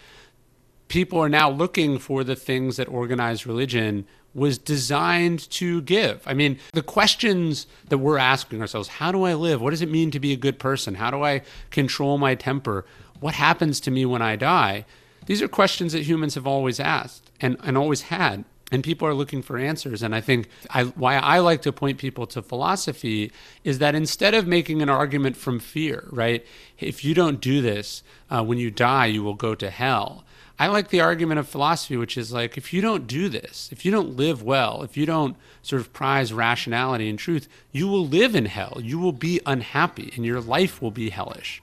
[0.87, 6.21] people are now looking for the things that organized religion was designed to give.
[6.25, 9.61] I mean, the questions that we're asking ourselves how do I live?
[9.61, 10.95] What does it mean to be a good person?
[10.95, 12.85] How do I control my temper?
[13.21, 14.83] What happens to me when I die?
[15.27, 18.43] These are questions that humans have always asked and, and always had.
[18.73, 20.01] And people are looking for answers.
[20.01, 23.31] And I think I, why I like to point people to philosophy
[23.63, 26.45] is that instead of making an argument from fear, right?
[26.79, 30.23] If you don't do this, uh, when you die, you will go to hell.
[30.57, 33.83] I like the argument of philosophy, which is like, if you don't do this, if
[33.83, 38.07] you don't live well, if you don't sort of prize rationality and truth, you will
[38.07, 38.79] live in hell.
[38.81, 41.61] You will be unhappy and your life will be hellish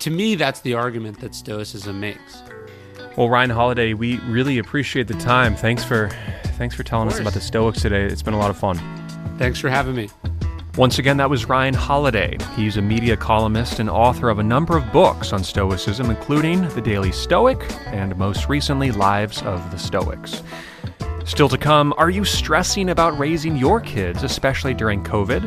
[0.00, 2.42] to me, that's the argument that Stoicism makes.
[3.16, 5.56] Well, Ryan Holiday, we really appreciate the time.
[5.56, 6.10] Thanks for
[6.56, 8.04] thanks for telling us about the Stoics today.
[8.04, 8.78] It's been a lot of fun.
[9.38, 10.10] Thanks for having me.
[10.76, 12.36] Once again, that was Ryan Holiday.
[12.54, 16.80] He's a media columnist and author of a number of books on Stoicism, including The
[16.80, 20.44] Daily Stoic and most recently, Lives of the Stoics.
[21.28, 25.46] Still to come, are you stressing about raising your kids, especially during COVID?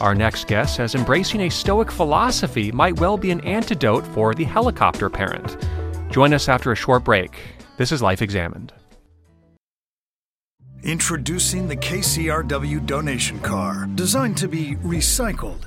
[0.00, 4.42] Our next guest says embracing a Stoic philosophy might well be an antidote for the
[4.42, 5.56] helicopter parent.
[6.10, 7.38] Join us after a short break.
[7.76, 8.72] This is Life Examined.
[10.82, 15.66] Introducing the KCRW donation car, designed to be recycled.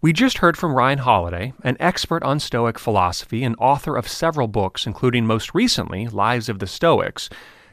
[0.00, 4.46] We just heard from Ryan Holiday, an expert on Stoic philosophy and author of several
[4.46, 7.28] books, including most recently Lives of the Stoics,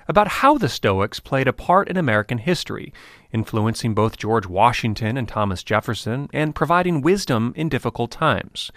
[0.08, 2.92] about how the Stoics played a part in American history,
[3.32, 8.72] influencing both George Washington and Thomas Jefferson and providing wisdom in difficult times.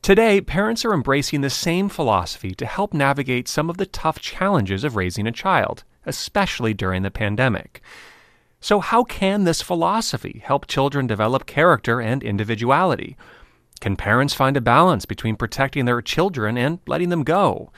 [0.00, 4.82] Today, parents are embracing the same philosophy to help navigate some of the tough challenges
[4.82, 7.82] of raising a child, especially during the pandemic.
[8.66, 13.16] So, how can this philosophy help children develop character and individuality?
[13.80, 17.70] Can parents find a balance between protecting their children and letting them go?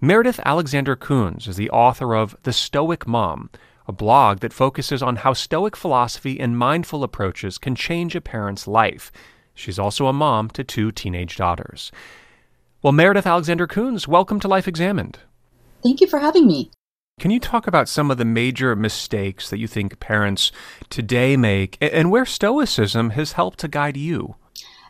[0.00, 3.48] Meredith Alexander Kunz is the author of The Stoic Mom,
[3.86, 8.66] a blog that focuses on how Stoic philosophy and mindful approaches can change a parent's
[8.66, 9.12] life.
[9.54, 11.92] She's also a mom to two teenage daughters.
[12.82, 15.20] Well, Meredith Alexander Kunz, welcome to Life Examined.
[15.84, 16.72] Thank you for having me.
[17.18, 20.52] Can you talk about some of the major mistakes that you think parents
[20.88, 24.36] today make and where Stoicism has helped to guide you?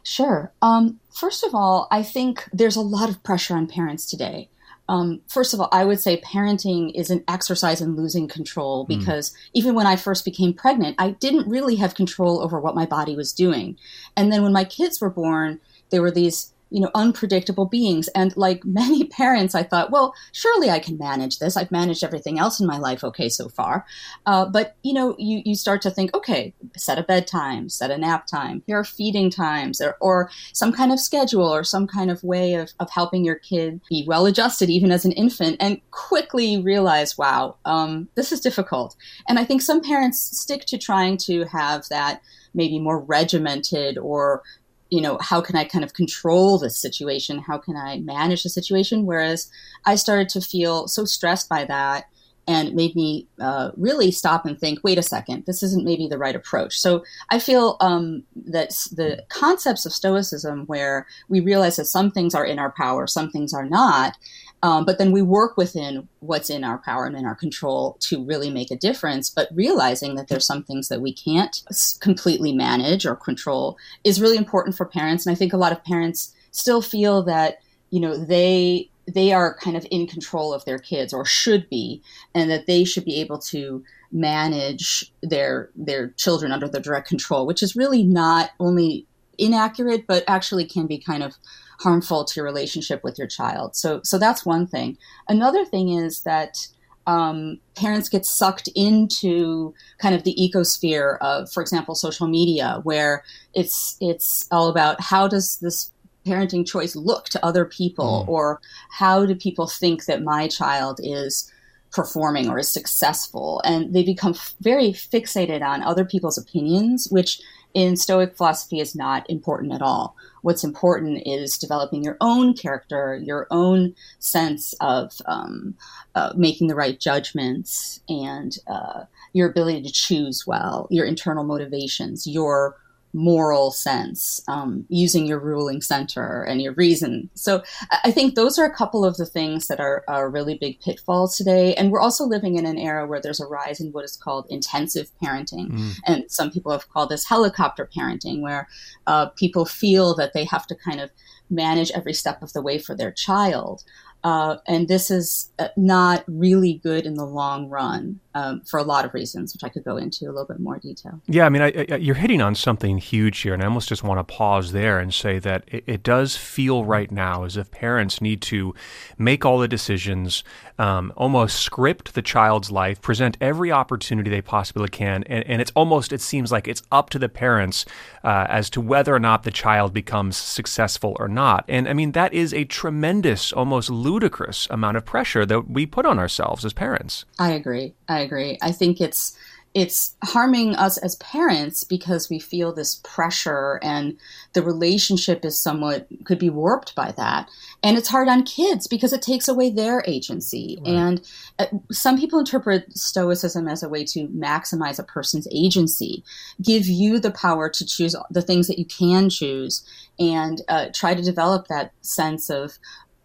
[0.03, 0.53] Sure.
[0.63, 4.49] Um, first of all, I think there's a lot of pressure on parents today.
[4.89, 8.99] Um, first of all, I would say parenting is an exercise in losing control hmm.
[8.99, 9.37] because mm.
[9.53, 13.15] even when I first became pregnant, I didn't really have control over what my body
[13.15, 13.77] was doing.
[14.17, 15.61] And then when my kids were born,
[15.91, 18.09] there were these you know unpredictable beings.
[18.09, 21.57] And like many parents i thought well surely i can manage this.
[21.57, 23.85] I've managed everything else in my life okay so far.
[24.27, 27.99] Uh, but you know you, you start to think okay set a bedtime set a
[27.99, 28.63] nap time.
[28.67, 32.55] Here are feeding times or, or some kind of schedule or some kind of way
[32.55, 37.17] of, of helping your kid be well adjusted even as an infant and quickly realize
[37.19, 38.97] wow um, this is difficult.
[39.29, 42.23] And i think some parents stick to trying to have that
[42.55, 44.43] maybe more regimented or
[44.91, 47.41] you know, how can I kind of control this situation?
[47.41, 49.05] How can I manage the situation?
[49.05, 49.51] Whereas
[49.85, 52.07] I started to feel so stressed by that
[52.49, 56.19] and made me uh, really stop and think wait a second this isn't maybe the
[56.19, 61.85] right approach so i feel um, that the concepts of stoicism where we realize that
[61.85, 64.17] some things are in our power some things are not
[64.63, 68.25] um, but then we work within what's in our power and in our control to
[68.25, 69.31] really make a difference.
[69.31, 71.63] But realizing that there's some things that we can't
[72.01, 75.27] completely manage or control is really important for parents.
[75.27, 77.59] And I think a lot of parents still feel that,
[77.91, 82.03] you know, they they are kind of in control of their kids or should be
[82.35, 83.83] and that they should be able to
[84.13, 89.07] manage their their children under their direct control which is really not only
[89.39, 91.37] inaccurate but actually can be kind of
[91.79, 93.77] harmful to your relationship with your child.
[93.77, 94.99] So, so that's one thing.
[95.29, 96.67] Another thing is that
[97.07, 103.25] um, parents get sucked into kind of the ecosphere of, for example, social media, where
[103.55, 105.91] it's it's all about how does this
[106.27, 108.29] parenting choice look to other people, mm.
[108.29, 108.61] or
[108.91, 111.51] how do people think that my child is
[111.91, 117.41] performing or is successful, and they become f- very fixated on other people's opinions, which
[117.75, 120.17] in Stoic philosophy is not important at all.
[120.43, 125.75] What's important is developing your own character, your own sense of um,
[126.15, 132.27] uh, making the right judgments, and uh, your ability to choose well, your internal motivations,
[132.27, 132.77] your
[133.13, 137.31] moral sense, um, using your ruling center and your reason.
[137.35, 137.63] So
[138.05, 141.37] I think those are a couple of the things that are, are really big pitfalls
[141.37, 141.75] today.
[141.75, 144.47] And we're also living in an era where there's a rise in what is called
[144.51, 145.71] intensive parenting.
[145.71, 145.93] Mm.
[146.07, 148.69] And some people have called this helicopter parenting, where
[149.07, 151.11] uh, people feel that they have to kind of
[151.51, 153.83] manage every step of the way for their child.
[154.25, 158.83] Uh, and this is uh, not really good in the long run um, for a
[158.83, 161.21] lot of reasons, which I could go into a little bit more detail.
[161.27, 164.03] Yeah, I mean, I, I, you're hitting on something huge here, and I almost just
[164.03, 167.71] want to pause there and say that it, it does feel right now as if
[167.71, 168.75] parents need to
[169.19, 170.45] make all the decisions,
[170.79, 175.73] um, almost script the child's life, present every opportunity they possibly can, and, and it's
[175.75, 177.85] almost it seems like it's up to the parents
[178.23, 181.65] uh, as to whether or not the child becomes successful or not.
[181.69, 186.07] And I mean, that is a tremendous, almost ludicrous amount of pressure that we put
[186.07, 187.25] on ourselves as parents.
[187.39, 187.95] I agree.
[188.09, 188.59] I agree.
[188.63, 189.37] I think it's
[189.75, 194.17] it's harming us as parents because we feel this pressure and
[194.55, 197.49] the relationship is somewhat could be warped by that
[197.83, 200.95] and it's hard on kids because it takes away their agency right.
[200.95, 206.25] and uh, some people interpret stoicism as a way to maximize a person's agency
[206.63, 209.85] give you the power to choose the things that you can choose
[210.19, 212.79] and uh, try to develop that sense of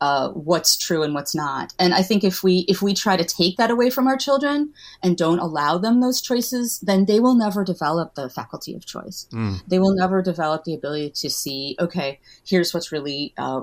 [0.03, 1.73] uh, what's true and what's not.
[1.79, 4.73] And I think if we if we try to take that away from our children
[5.01, 9.27] and don't allow them those choices, then they will never develop the faculty of choice.
[9.31, 9.61] Mm.
[9.65, 13.61] They will never develop the ability to see, okay, here's what's really uh,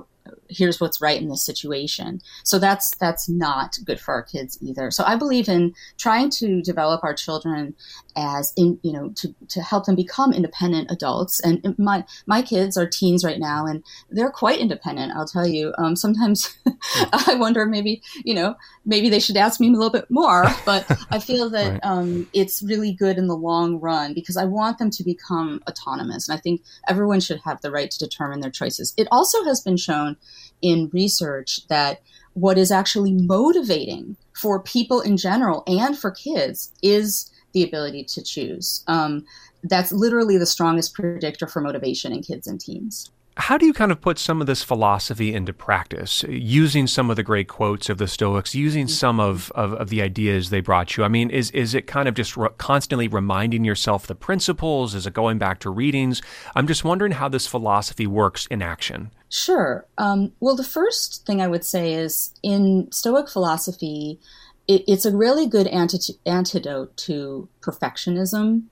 [0.49, 2.21] here's what's right in this situation.
[2.43, 4.91] So that's that's not good for our kids either.
[4.91, 7.75] So I believe in trying to develop our children
[8.15, 11.39] as in you know to, to help them become independent adults.
[11.39, 15.13] And my my kids are teens right now, and they're quite independent.
[15.15, 15.73] I'll tell you.
[15.77, 16.55] Um, sometimes
[16.95, 18.55] I wonder maybe you know
[18.85, 20.45] maybe they should ask me a little bit more.
[20.65, 21.79] But I feel that right.
[21.83, 26.27] um, it's really good in the long run because I want them to become autonomous,
[26.27, 28.93] and I think everyone should have the right to determine their choices.
[28.97, 30.17] It also has been shown
[30.61, 32.01] in research that
[32.33, 38.23] what is actually motivating for people in general and for kids is the ability to
[38.23, 38.83] choose.
[38.87, 39.25] Um,
[39.63, 43.11] that's literally the strongest predictor for motivation in kids and teens.
[43.41, 47.15] How do you kind of put some of this philosophy into practice, using some of
[47.15, 48.91] the great quotes of the Stoics, using mm-hmm.
[48.91, 51.03] some of, of, of the ideas they brought you?
[51.03, 54.93] I mean, is, is it kind of just re- constantly reminding yourself the principles?
[54.93, 56.21] Is it going back to readings?
[56.55, 59.09] I'm just wondering how this philosophy works in action.
[59.29, 59.87] Sure.
[59.97, 64.19] Um, well, the first thing I would say is in Stoic philosophy,
[64.67, 68.65] it, it's a really good antidote to perfectionism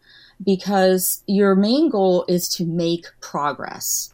[0.45, 4.13] because your main goal is to make progress.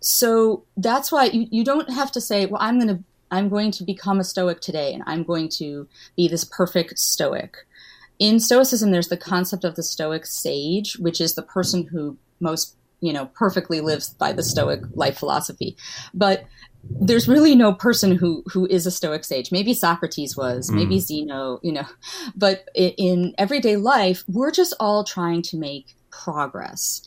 [0.00, 3.72] So that's why you, you don't have to say, well, I'm going to I'm going
[3.72, 7.56] to become a Stoic today and I'm going to be this perfect Stoic.
[8.18, 12.76] In Stoicism, there's the concept of the Stoic sage, which is the person who most
[13.00, 15.76] you know perfectly lives by the stoic life philosophy
[16.14, 16.44] but
[16.88, 21.00] there's really no person who who is a stoic sage maybe socrates was maybe mm.
[21.00, 21.86] zeno you know
[22.34, 27.06] but in everyday life we're just all trying to make progress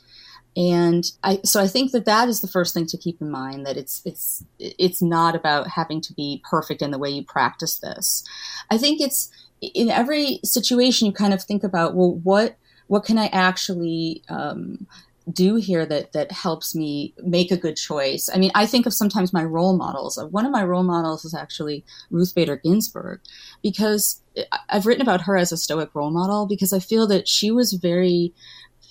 [0.60, 3.66] and I, so I think that that is the first thing to keep in mind
[3.66, 7.78] that it's it's it's not about having to be perfect in the way you practice
[7.78, 8.26] this.
[8.70, 9.32] I think it's
[9.62, 12.58] in every situation you kind of think about well what
[12.88, 14.86] what can I actually um,
[15.32, 18.30] do here that that helps me make a good choice.
[18.34, 20.22] I mean, I think of sometimes my role models.
[20.32, 23.22] One of my role models is actually Ruth Bader Ginsburg,
[23.64, 24.22] because
[24.68, 27.72] I've written about her as a Stoic role model because I feel that she was
[27.74, 28.34] very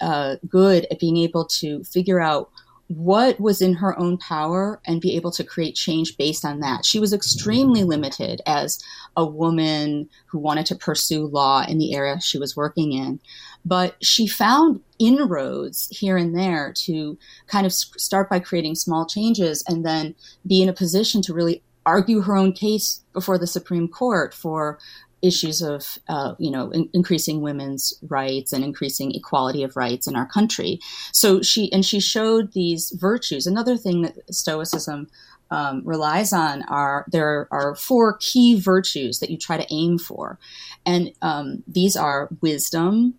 [0.01, 2.51] uh, good at being able to figure out
[2.89, 6.87] what was in her own power and be able to create change based on that.
[6.87, 8.83] She was extremely limited as
[9.15, 13.21] a woman who wanted to pursue law in the area she was working in.
[13.65, 19.63] But she found inroads here and there to kind of start by creating small changes
[19.69, 20.15] and then
[20.47, 24.79] be in a position to really argue her own case before the Supreme Court for
[25.23, 30.17] issues of uh, you know in- increasing women's rights and increasing equality of rights in
[30.17, 30.81] our country.
[31.13, 33.47] So she and she showed these virtues.
[33.47, 35.09] Another thing that stoicism
[35.51, 40.39] um, relies on are there are four key virtues that you try to aim for.
[40.85, 43.15] And um, these are wisdom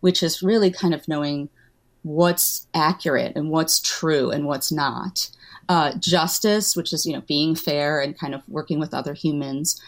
[0.00, 1.48] which is really kind of knowing
[2.02, 5.30] what's accurate and what's true and what's not.
[5.68, 9.80] Uh, justice which is you know being fair and kind of working with other humans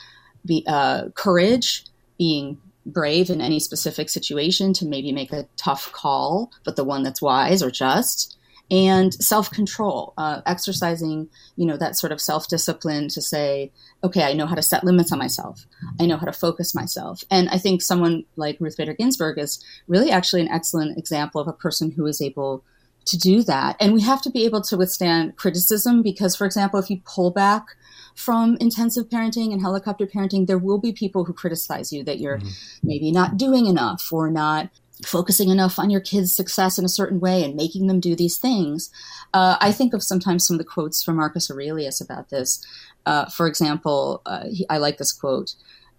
[0.45, 1.84] be, uh, courage,
[2.18, 7.03] being brave in any specific situation to maybe make a tough call, but the one
[7.03, 8.36] that's wise or just,
[8.70, 13.70] and self-control, uh, exercising, you know, that sort of self-discipline to say,
[14.03, 15.66] okay, I know how to set limits on myself.
[16.01, 17.24] I know how to focus myself.
[17.30, 21.49] And I think someone like Ruth Bader Ginsburg is really actually an excellent example of
[21.49, 22.64] a person who is able
[23.07, 23.76] to do that.
[23.80, 27.30] And we have to be able to withstand criticism because, for example, if you pull
[27.30, 27.66] back
[28.15, 32.39] from intensive parenting and helicopter parenting, there will be people who criticize you that you're
[32.39, 32.49] mm-hmm.
[32.83, 34.71] maybe not doing enough or not
[35.05, 38.39] focusing enough on your kids' success in a certain way and making them do these
[38.39, 38.91] things.
[39.33, 42.65] Uh, I think of sometimes some of the quotes from Marcus Aurelius about this.
[43.05, 45.55] Uh, for example, uh, he, I like this quote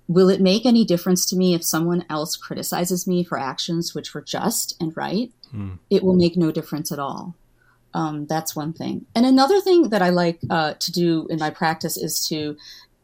[0.08, 4.14] Will it make any difference to me if someone else criticizes me for actions which
[4.14, 5.32] were just and right?
[5.54, 5.80] Mm.
[5.90, 7.36] It will make no difference at all.
[7.96, 9.06] Um, that's one thing.
[9.16, 12.58] And another thing that I like uh, to do in my practice is to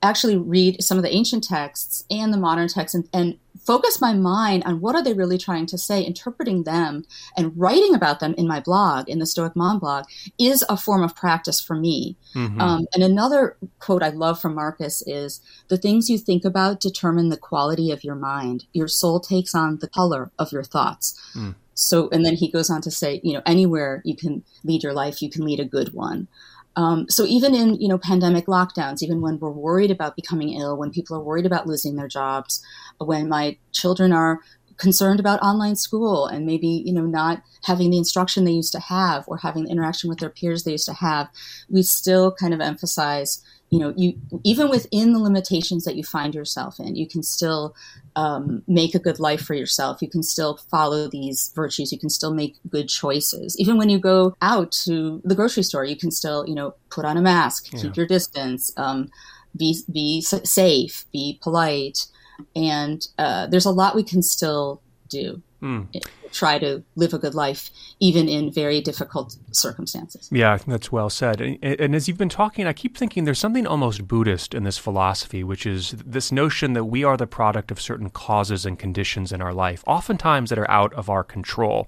[0.03, 4.11] actually read some of the ancient texts and the modern texts and, and, focus my
[4.11, 7.03] mind on what are they really trying to say interpreting them
[7.37, 10.03] and writing about them in my blog in the stoic mom blog
[10.39, 12.59] is a form of practice for me mm-hmm.
[12.59, 17.29] um, and another quote i love from marcus is the things you think about determine
[17.29, 21.53] the quality of your mind your soul takes on the color of your thoughts mm.
[21.74, 24.93] So, and then he goes on to say, you know, anywhere you can lead your
[24.93, 26.28] life, you can lead a good one.
[26.76, 30.78] Um, so even in you know pandemic lockdowns, even when we're worried about becoming ill,
[30.78, 32.63] when people are worried about losing their jobs,
[32.99, 34.39] when my children are
[34.78, 38.80] concerned about online school and maybe you know not having the instruction they used to
[38.80, 41.28] have or having the interaction with their peers they used to have,
[41.69, 46.36] we still kind of emphasize you know you even within the limitations that you find
[46.36, 47.74] yourself in you can still
[48.17, 50.01] um, make a good life for yourself.
[50.01, 51.93] You can still follow these virtues.
[51.93, 53.57] You can still make good choices.
[53.57, 57.05] Even when you go out to the grocery store you can still you know put
[57.05, 57.82] on a mask yeah.
[57.82, 59.09] keep your distance um,
[59.57, 62.07] be be safe be polite.
[62.55, 65.88] And uh, there's a lot we can still do mm
[66.32, 70.30] try to live a good life, even in very difficult circumstances.
[70.32, 71.41] Yeah, that's well said.
[71.41, 74.78] And, and, as you've been talking, I keep thinking there's something almost Buddhist in this
[74.78, 79.32] philosophy, which is this notion that we are the product of certain causes and conditions
[79.32, 81.88] in our life, oftentimes that are out of our control.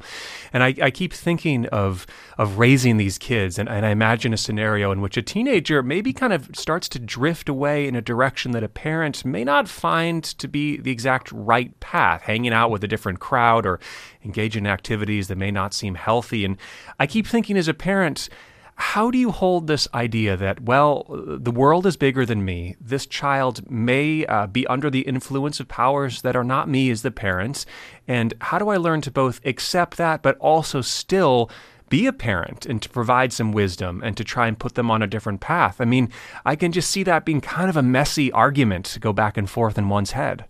[0.52, 2.06] And I, I keep thinking of
[2.38, 6.14] of raising these kids, and, and I imagine a scenario in which a teenager maybe
[6.14, 10.24] kind of starts to drift away in a direction that a parent may not find
[10.24, 13.80] to be the exact right path, hanging out with a different crowd or
[14.24, 16.46] engage in activities that may not seem healthy.
[16.46, 16.58] And
[17.00, 18.30] I keep thinking as a parent,
[18.76, 22.76] how do you hold this idea that, well, the world is bigger than me?
[22.82, 27.04] This child may uh, be under the influence of powers that are not me as
[27.04, 27.66] the parent.
[28.08, 31.52] And how do I learn to both accept that, but also still
[31.90, 35.04] be a parent and to provide some wisdom and to try and put them on
[35.04, 35.80] a different path?
[35.80, 36.10] I mean,
[36.44, 39.48] I can just see that being kind of a messy argument to go back and
[39.48, 40.46] forth in one's head.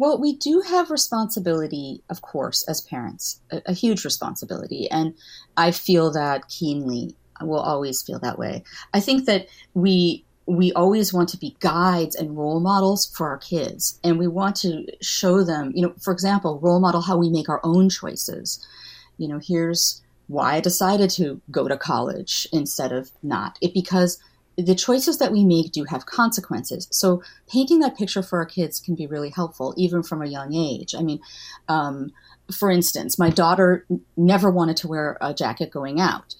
[0.00, 4.90] Well, we do have responsibility, of course, as parents, a, a, huge responsibility.
[4.90, 5.12] And
[5.58, 7.14] I feel that keenly.
[7.38, 8.64] I will always feel that way.
[8.94, 13.36] I think that we we always want to be guides and role models for our
[13.36, 14.00] kids.
[14.02, 17.50] And we want to show them, you know, for example, role model how we make
[17.50, 18.66] our own choices.
[19.18, 23.58] You know, here's why I decided to go to college instead of not.
[23.60, 24.18] It because
[24.64, 26.88] the choices that we make do have consequences.
[26.90, 30.54] So painting that picture for our kids can be really helpful, even from a young
[30.54, 30.94] age.
[30.94, 31.20] I mean,
[31.68, 32.12] um,
[32.52, 33.86] for instance, my daughter
[34.16, 36.34] never wanted to wear a jacket going out.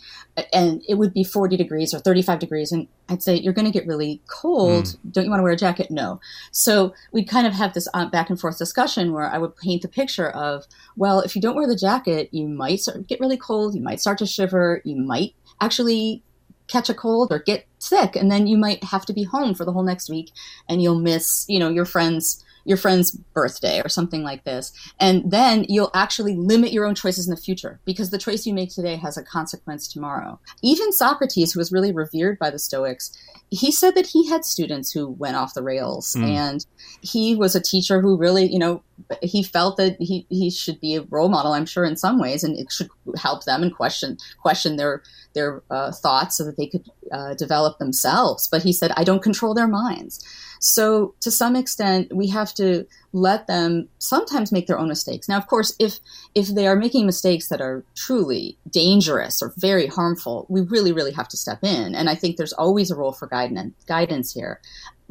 [0.52, 2.72] And it would be 40 degrees or 35 degrees.
[2.72, 4.84] And I'd say, You're going to get really cold.
[4.84, 5.12] Mm.
[5.12, 5.90] Don't you want to wear a jacket?
[5.90, 6.20] No.
[6.50, 9.82] So we'd kind of have this uh, back and forth discussion where I would paint
[9.82, 10.66] the picture of,
[10.96, 13.74] Well, if you don't wear the jacket, you might get really cold.
[13.74, 14.80] You might start to shiver.
[14.84, 16.22] You might actually
[16.70, 18.16] catch a cold or get sick.
[18.16, 20.30] And then you might have to be home for the whole next week
[20.68, 24.72] and you'll miss, you know, your friends your friend's birthday or something like this.
[24.98, 28.54] And then you'll actually limit your own choices in the future because the choice you
[28.54, 30.38] make today has a consequence tomorrow.
[30.62, 33.16] Even Socrates, who was really revered by the Stoics,
[33.50, 36.22] he said that he had students who went off the rails mm.
[36.22, 36.66] and
[37.00, 38.82] he was a teacher who really, you know,
[39.22, 42.44] he felt that he, he should be a role model, I'm sure, in some ways,
[42.44, 45.02] and it should help them and question question their
[45.34, 48.48] their uh, thoughts so that they could uh, develop themselves.
[48.48, 50.24] But he said, I don't control their minds.
[50.60, 55.28] So to some extent, we have to let them sometimes make their own mistakes.
[55.28, 56.00] Now, of course, if
[56.34, 61.12] if they are making mistakes that are truly dangerous or very harmful, we really, really
[61.12, 61.94] have to step in.
[61.94, 64.60] And I think there's always a role for guidance guidance here.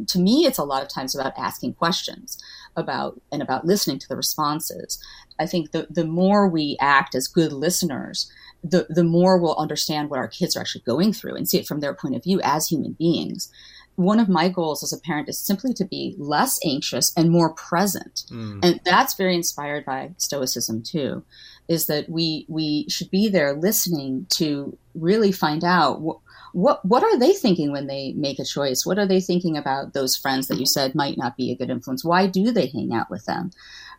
[0.08, 2.38] To me, it's a lot of times about asking questions
[2.76, 5.00] about and about listening to the responses.
[5.40, 8.32] I think the the more we act as good listeners,
[8.64, 11.68] the the more we'll understand what our kids are actually going through and see it
[11.68, 13.50] from their point of view as human beings
[14.00, 17.54] one of my goals as a parent is simply to be less anxious and more
[17.54, 18.24] present.
[18.32, 18.64] Mm.
[18.64, 21.22] And that's very inspired by stoicism too,
[21.68, 26.20] is that we we should be there listening to really find out what
[26.54, 28.86] what what are they thinking when they make a choice?
[28.86, 31.70] What are they thinking about those friends that you said might not be a good
[31.70, 32.04] influence?
[32.04, 33.52] Why do they hang out with them?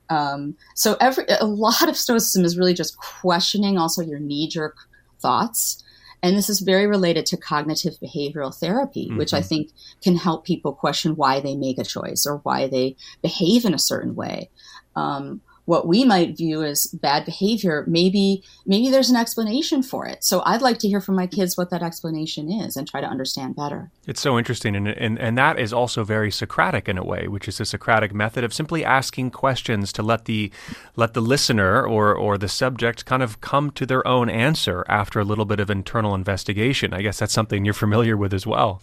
[0.08, 4.76] Um, so every a lot of stoicism is really just questioning also your knee jerk
[5.20, 5.84] thoughts
[6.22, 9.18] and this is very related to cognitive behavioral therapy, mm-hmm.
[9.18, 9.48] which I mm-hmm.
[9.48, 9.70] think
[10.02, 13.78] can help people question why they make a choice or why they behave in a
[13.78, 14.50] certain way.
[14.96, 15.40] Um,
[15.70, 20.24] what we might view as bad behavior, maybe maybe there's an explanation for it.
[20.24, 23.06] So I'd like to hear from my kids what that explanation is and try to
[23.06, 23.88] understand better.
[24.04, 27.46] It's so interesting, and and and that is also very Socratic in a way, which
[27.46, 30.50] is a Socratic method of simply asking questions to let the
[30.96, 35.20] let the listener or or the subject kind of come to their own answer after
[35.20, 36.92] a little bit of internal investigation.
[36.92, 38.82] I guess that's something you're familiar with as well.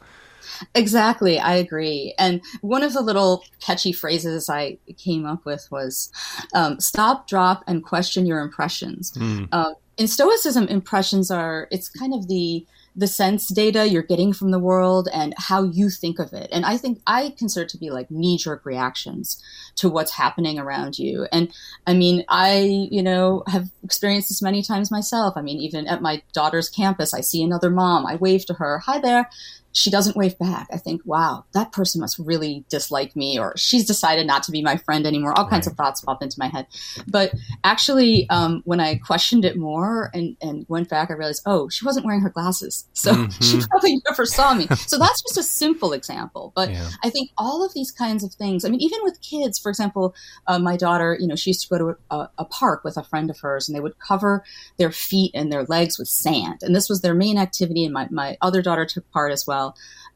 [0.75, 2.13] Exactly, I agree.
[2.17, 6.11] And one of the little catchy phrases I came up with was
[6.53, 9.11] um, stop, drop, and question your impressions.
[9.13, 9.49] Mm.
[9.51, 12.65] Uh, in Stoicism, impressions are, it's kind of the
[12.97, 16.49] the sense data you're getting from the world and how you think of it.
[16.51, 19.41] And I think I consider it to be like knee jerk reactions
[19.75, 21.27] to what's happening around you.
[21.31, 21.53] And
[21.85, 25.37] I mean, I, you know, have experienced this many times myself.
[25.37, 28.07] I mean, even at my daughter's campus, I see another mom.
[28.07, 29.29] I wave to her, hi there
[29.77, 30.67] she doesn't wave back.
[30.73, 34.63] I think, wow, that person must really dislike me, or she's decided not to be
[34.63, 35.37] my friend anymore.
[35.37, 35.51] All right.
[35.51, 36.65] kinds of thoughts pop into my head.
[37.07, 37.31] But
[37.63, 41.85] actually, um, when I questioned it more and, and went back, I realized, oh, she
[41.85, 42.85] wasn't wearing her glasses.
[43.07, 43.43] So mm-hmm.
[43.43, 44.67] she probably never saw me.
[44.87, 46.51] So that's just a simple example.
[46.55, 46.89] But yeah.
[47.03, 50.15] I think all of these kinds of things, I mean, even with kids, for example,
[50.47, 53.03] uh, my daughter, you know, she used to go to a, a park with a
[53.03, 54.43] friend of hers and they would cover
[54.77, 56.63] their feet and their legs with sand.
[56.63, 57.85] And this was their main activity.
[57.85, 59.66] And my, my other daughter took part as well.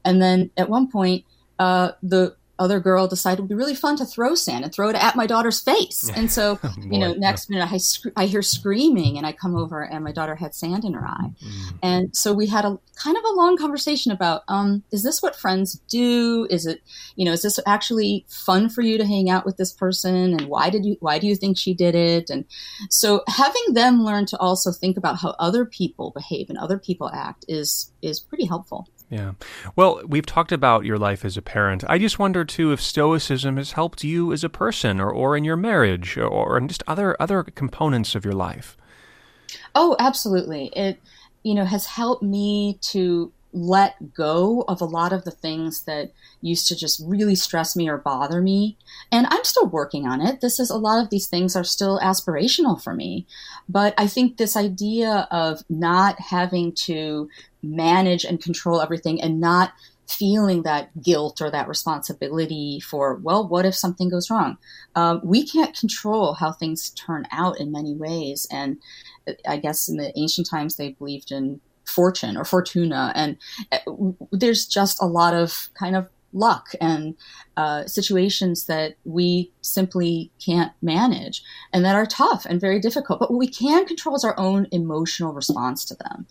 [0.04, 1.24] And then at one point,
[1.58, 4.88] uh, the other girl decided it would be really fun to throw sand and throw
[4.88, 6.10] it at my daughter's face.
[6.14, 9.56] And so, oh, you know, next minute I, sc- I hear screaming and I come
[9.56, 11.32] over and my daughter had sand in her eye.
[11.44, 11.78] Mm.
[11.82, 15.34] And so we had a kind of a long conversation about, um, is this what
[15.34, 16.46] friends do?
[16.50, 16.82] Is it,
[17.16, 20.14] you know, is this actually fun for you to hang out with this person?
[20.14, 22.30] And why did you, why do you think she did it?
[22.30, 22.44] And
[22.90, 27.10] so having them learn to also think about how other people behave and other people
[27.12, 28.86] act is, is pretty helpful.
[29.12, 29.32] Yeah.
[29.76, 31.84] Well, we've talked about your life as a parent.
[31.86, 35.44] I just wonder too if stoicism has helped you as a person or, or in
[35.44, 38.74] your marriage or, or in just other other components of your life.
[39.74, 40.72] Oh, absolutely.
[40.74, 40.98] It
[41.42, 46.12] you know has helped me to let go of a lot of the things that
[46.40, 48.78] used to just really stress me or bother me.
[49.10, 50.40] And I'm still working on it.
[50.40, 53.26] This is a lot of these things are still aspirational for me.
[53.68, 57.28] But I think this idea of not having to
[57.62, 59.72] manage and control everything and not
[60.08, 64.58] feeling that guilt or that responsibility for, well, what if something goes wrong?
[64.94, 68.46] Um, we can't control how things turn out in many ways.
[68.50, 68.78] And
[69.46, 71.60] I guess in the ancient times, they believed in
[71.92, 73.12] fortune or fortuna.
[73.14, 73.36] And
[73.70, 73.78] uh,
[74.32, 77.14] there's just a lot of kind of luck and
[77.56, 83.20] uh, situations that we simply can't manage and that are tough and very difficult.
[83.20, 86.26] But what we can control is our own emotional response to them.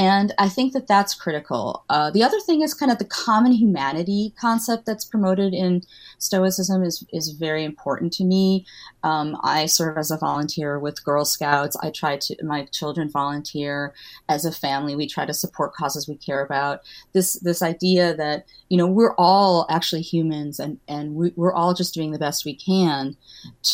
[0.00, 1.84] And I think that that's critical.
[1.90, 5.82] Uh, the other thing is kind of the common humanity concept that's promoted in
[6.16, 8.64] Stoicism is, is very important to me.
[9.02, 11.76] Um, I serve as a volunteer with Girl Scouts.
[11.82, 13.92] I try to, my children volunteer
[14.26, 14.96] as a family.
[14.96, 16.80] We try to support causes we care about.
[17.12, 21.74] This, this idea that, you know, we're all actually humans and, and we, we're all
[21.74, 23.18] just doing the best we can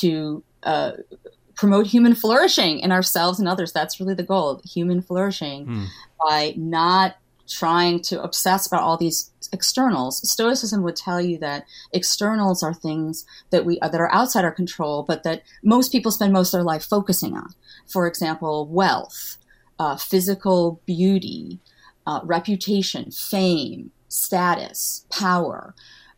[0.01, 0.93] to, uh,
[1.57, 3.72] promote human flourishing in ourselves and others.
[3.72, 5.87] That's really the goal, human flourishing, mm.
[6.23, 7.17] By not
[7.49, 10.29] trying to obsess about all these externals.
[10.29, 15.05] Stoicism would tell you that externals are things that we that are outside our control,
[15.07, 17.51] but that most people spend most of their life focusing on.
[17.87, 19.37] For example, wealth,
[19.79, 21.61] uh, physical beauty,
[22.07, 25.75] uh, reputation, fame, status, power.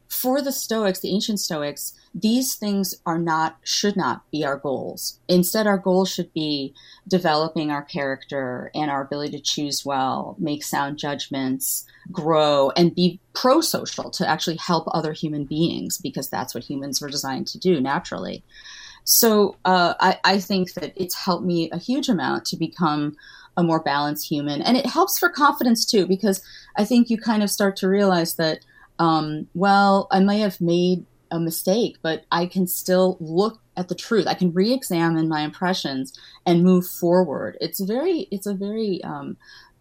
[0.08, 5.20] For the Stoics, the ancient Stoics, these things are not should not be our goals.
[5.28, 6.74] Instead our goals should be
[7.06, 13.20] developing our character and our ability to choose well make sound judgments grow and be
[13.34, 17.80] pro-social to actually help other human beings because that's what humans were designed to do
[17.80, 18.42] naturally.
[19.04, 23.16] So uh, I, I think that it's helped me a huge amount to become
[23.56, 24.62] a more balanced human.
[24.62, 26.42] And it helps for confidence too because
[26.76, 28.60] i think you kind of start to realize that
[28.98, 33.94] um, well i may have made a mistake, but I can still look at the
[33.94, 34.26] truth.
[34.26, 37.56] I can re-examine my impressions and move forward.
[37.60, 39.36] It's very, it's a very um,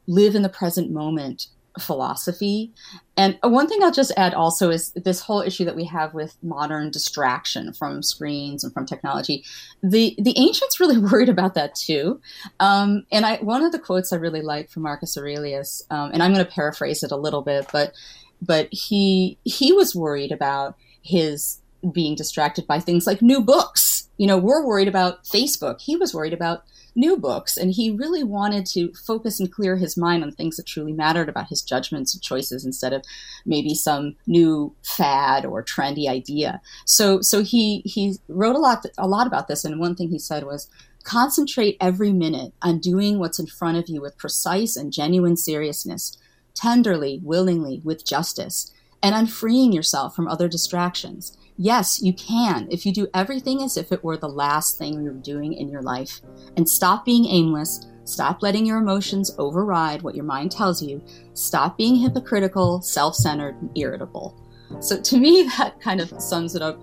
[0.07, 1.47] live in the present moment
[1.80, 2.74] philosophy.
[3.15, 6.36] And one thing I'll just add also is this whole issue that we have with
[6.41, 9.43] modern distraction from screens and from technology.
[9.84, 12.20] The the ancients really worried about that too.
[12.59, 16.24] Um, and I one of the quotes I really like from Marcus Aurelius, um, and
[16.24, 17.93] I'm going to paraphrase it a little bit, but
[18.41, 21.59] but he he was worried about his
[21.91, 24.09] being distracted by things like new books.
[24.17, 25.79] You know, we're worried about Facebook.
[25.81, 26.63] He was worried about
[26.95, 30.65] new books, and he really wanted to focus and clear his mind on things that
[30.65, 33.03] truly mattered about his judgments and choices instead of
[33.45, 36.59] maybe some new fad or trendy idea.
[36.85, 40.19] So, so he he wrote a lot a lot about this, and one thing he
[40.19, 40.67] said was.
[41.03, 46.17] Concentrate every minute on doing what's in front of you with precise and genuine seriousness,
[46.58, 51.38] tenderly, willingly, with justice and unfreeing yourself from other distractions.
[51.58, 55.14] Yes, you can if you do everything as if it were the last thing you're
[55.14, 56.22] doing in your life.
[56.55, 57.86] And stop being aimless.
[58.03, 61.03] Stop letting your emotions override what your mind tells you.
[61.34, 64.36] Stop being hypocritical, self centered, and irritable.
[64.80, 66.80] So, to me, that kind of sums it up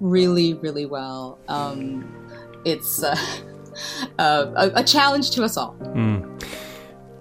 [0.00, 1.38] really, really well.
[1.48, 2.30] Um,
[2.64, 3.16] it's uh,
[4.18, 5.76] uh, a, a, challenge to us all.
[5.80, 6.42] Mm.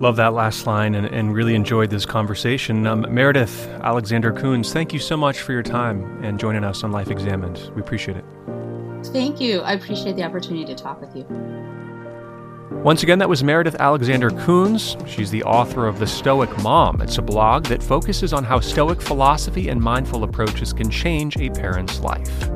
[0.01, 2.87] Love that last line and, and really enjoyed this conversation.
[2.87, 6.91] Um, Meredith Alexander Kunz, thank you so much for your time and joining us on
[6.93, 7.69] Life Examined.
[7.75, 8.23] We appreciate it.
[9.07, 9.59] Thank you.
[9.59, 11.25] I appreciate the opportunity to talk with you.
[12.81, 14.95] Once again, that was Meredith Alexander Kunz.
[15.05, 17.01] She's the author of The Stoic Mom.
[17.01, 21.49] It's a blog that focuses on how Stoic philosophy and mindful approaches can change a
[21.49, 22.49] parent's life.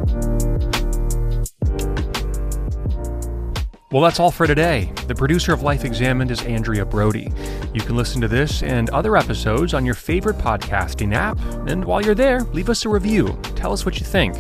[3.94, 4.92] Well, that's all for today.
[5.06, 7.32] The producer of Life Examined is Andrea Brody.
[7.76, 11.40] You can listen to this and other episodes on your favorite podcasting app.
[11.68, 13.40] And while you're there, leave us a review.
[13.56, 14.36] Tell us what you think.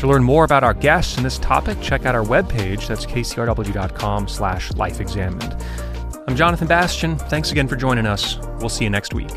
[0.00, 2.86] To learn more about our guests and this topic, check out our webpage.
[2.86, 5.64] That's kcrw.com slash lifeexamined.
[6.28, 7.16] I'm Jonathan Bastian.
[7.16, 8.36] Thanks again for joining us.
[8.58, 9.32] We'll see you next week.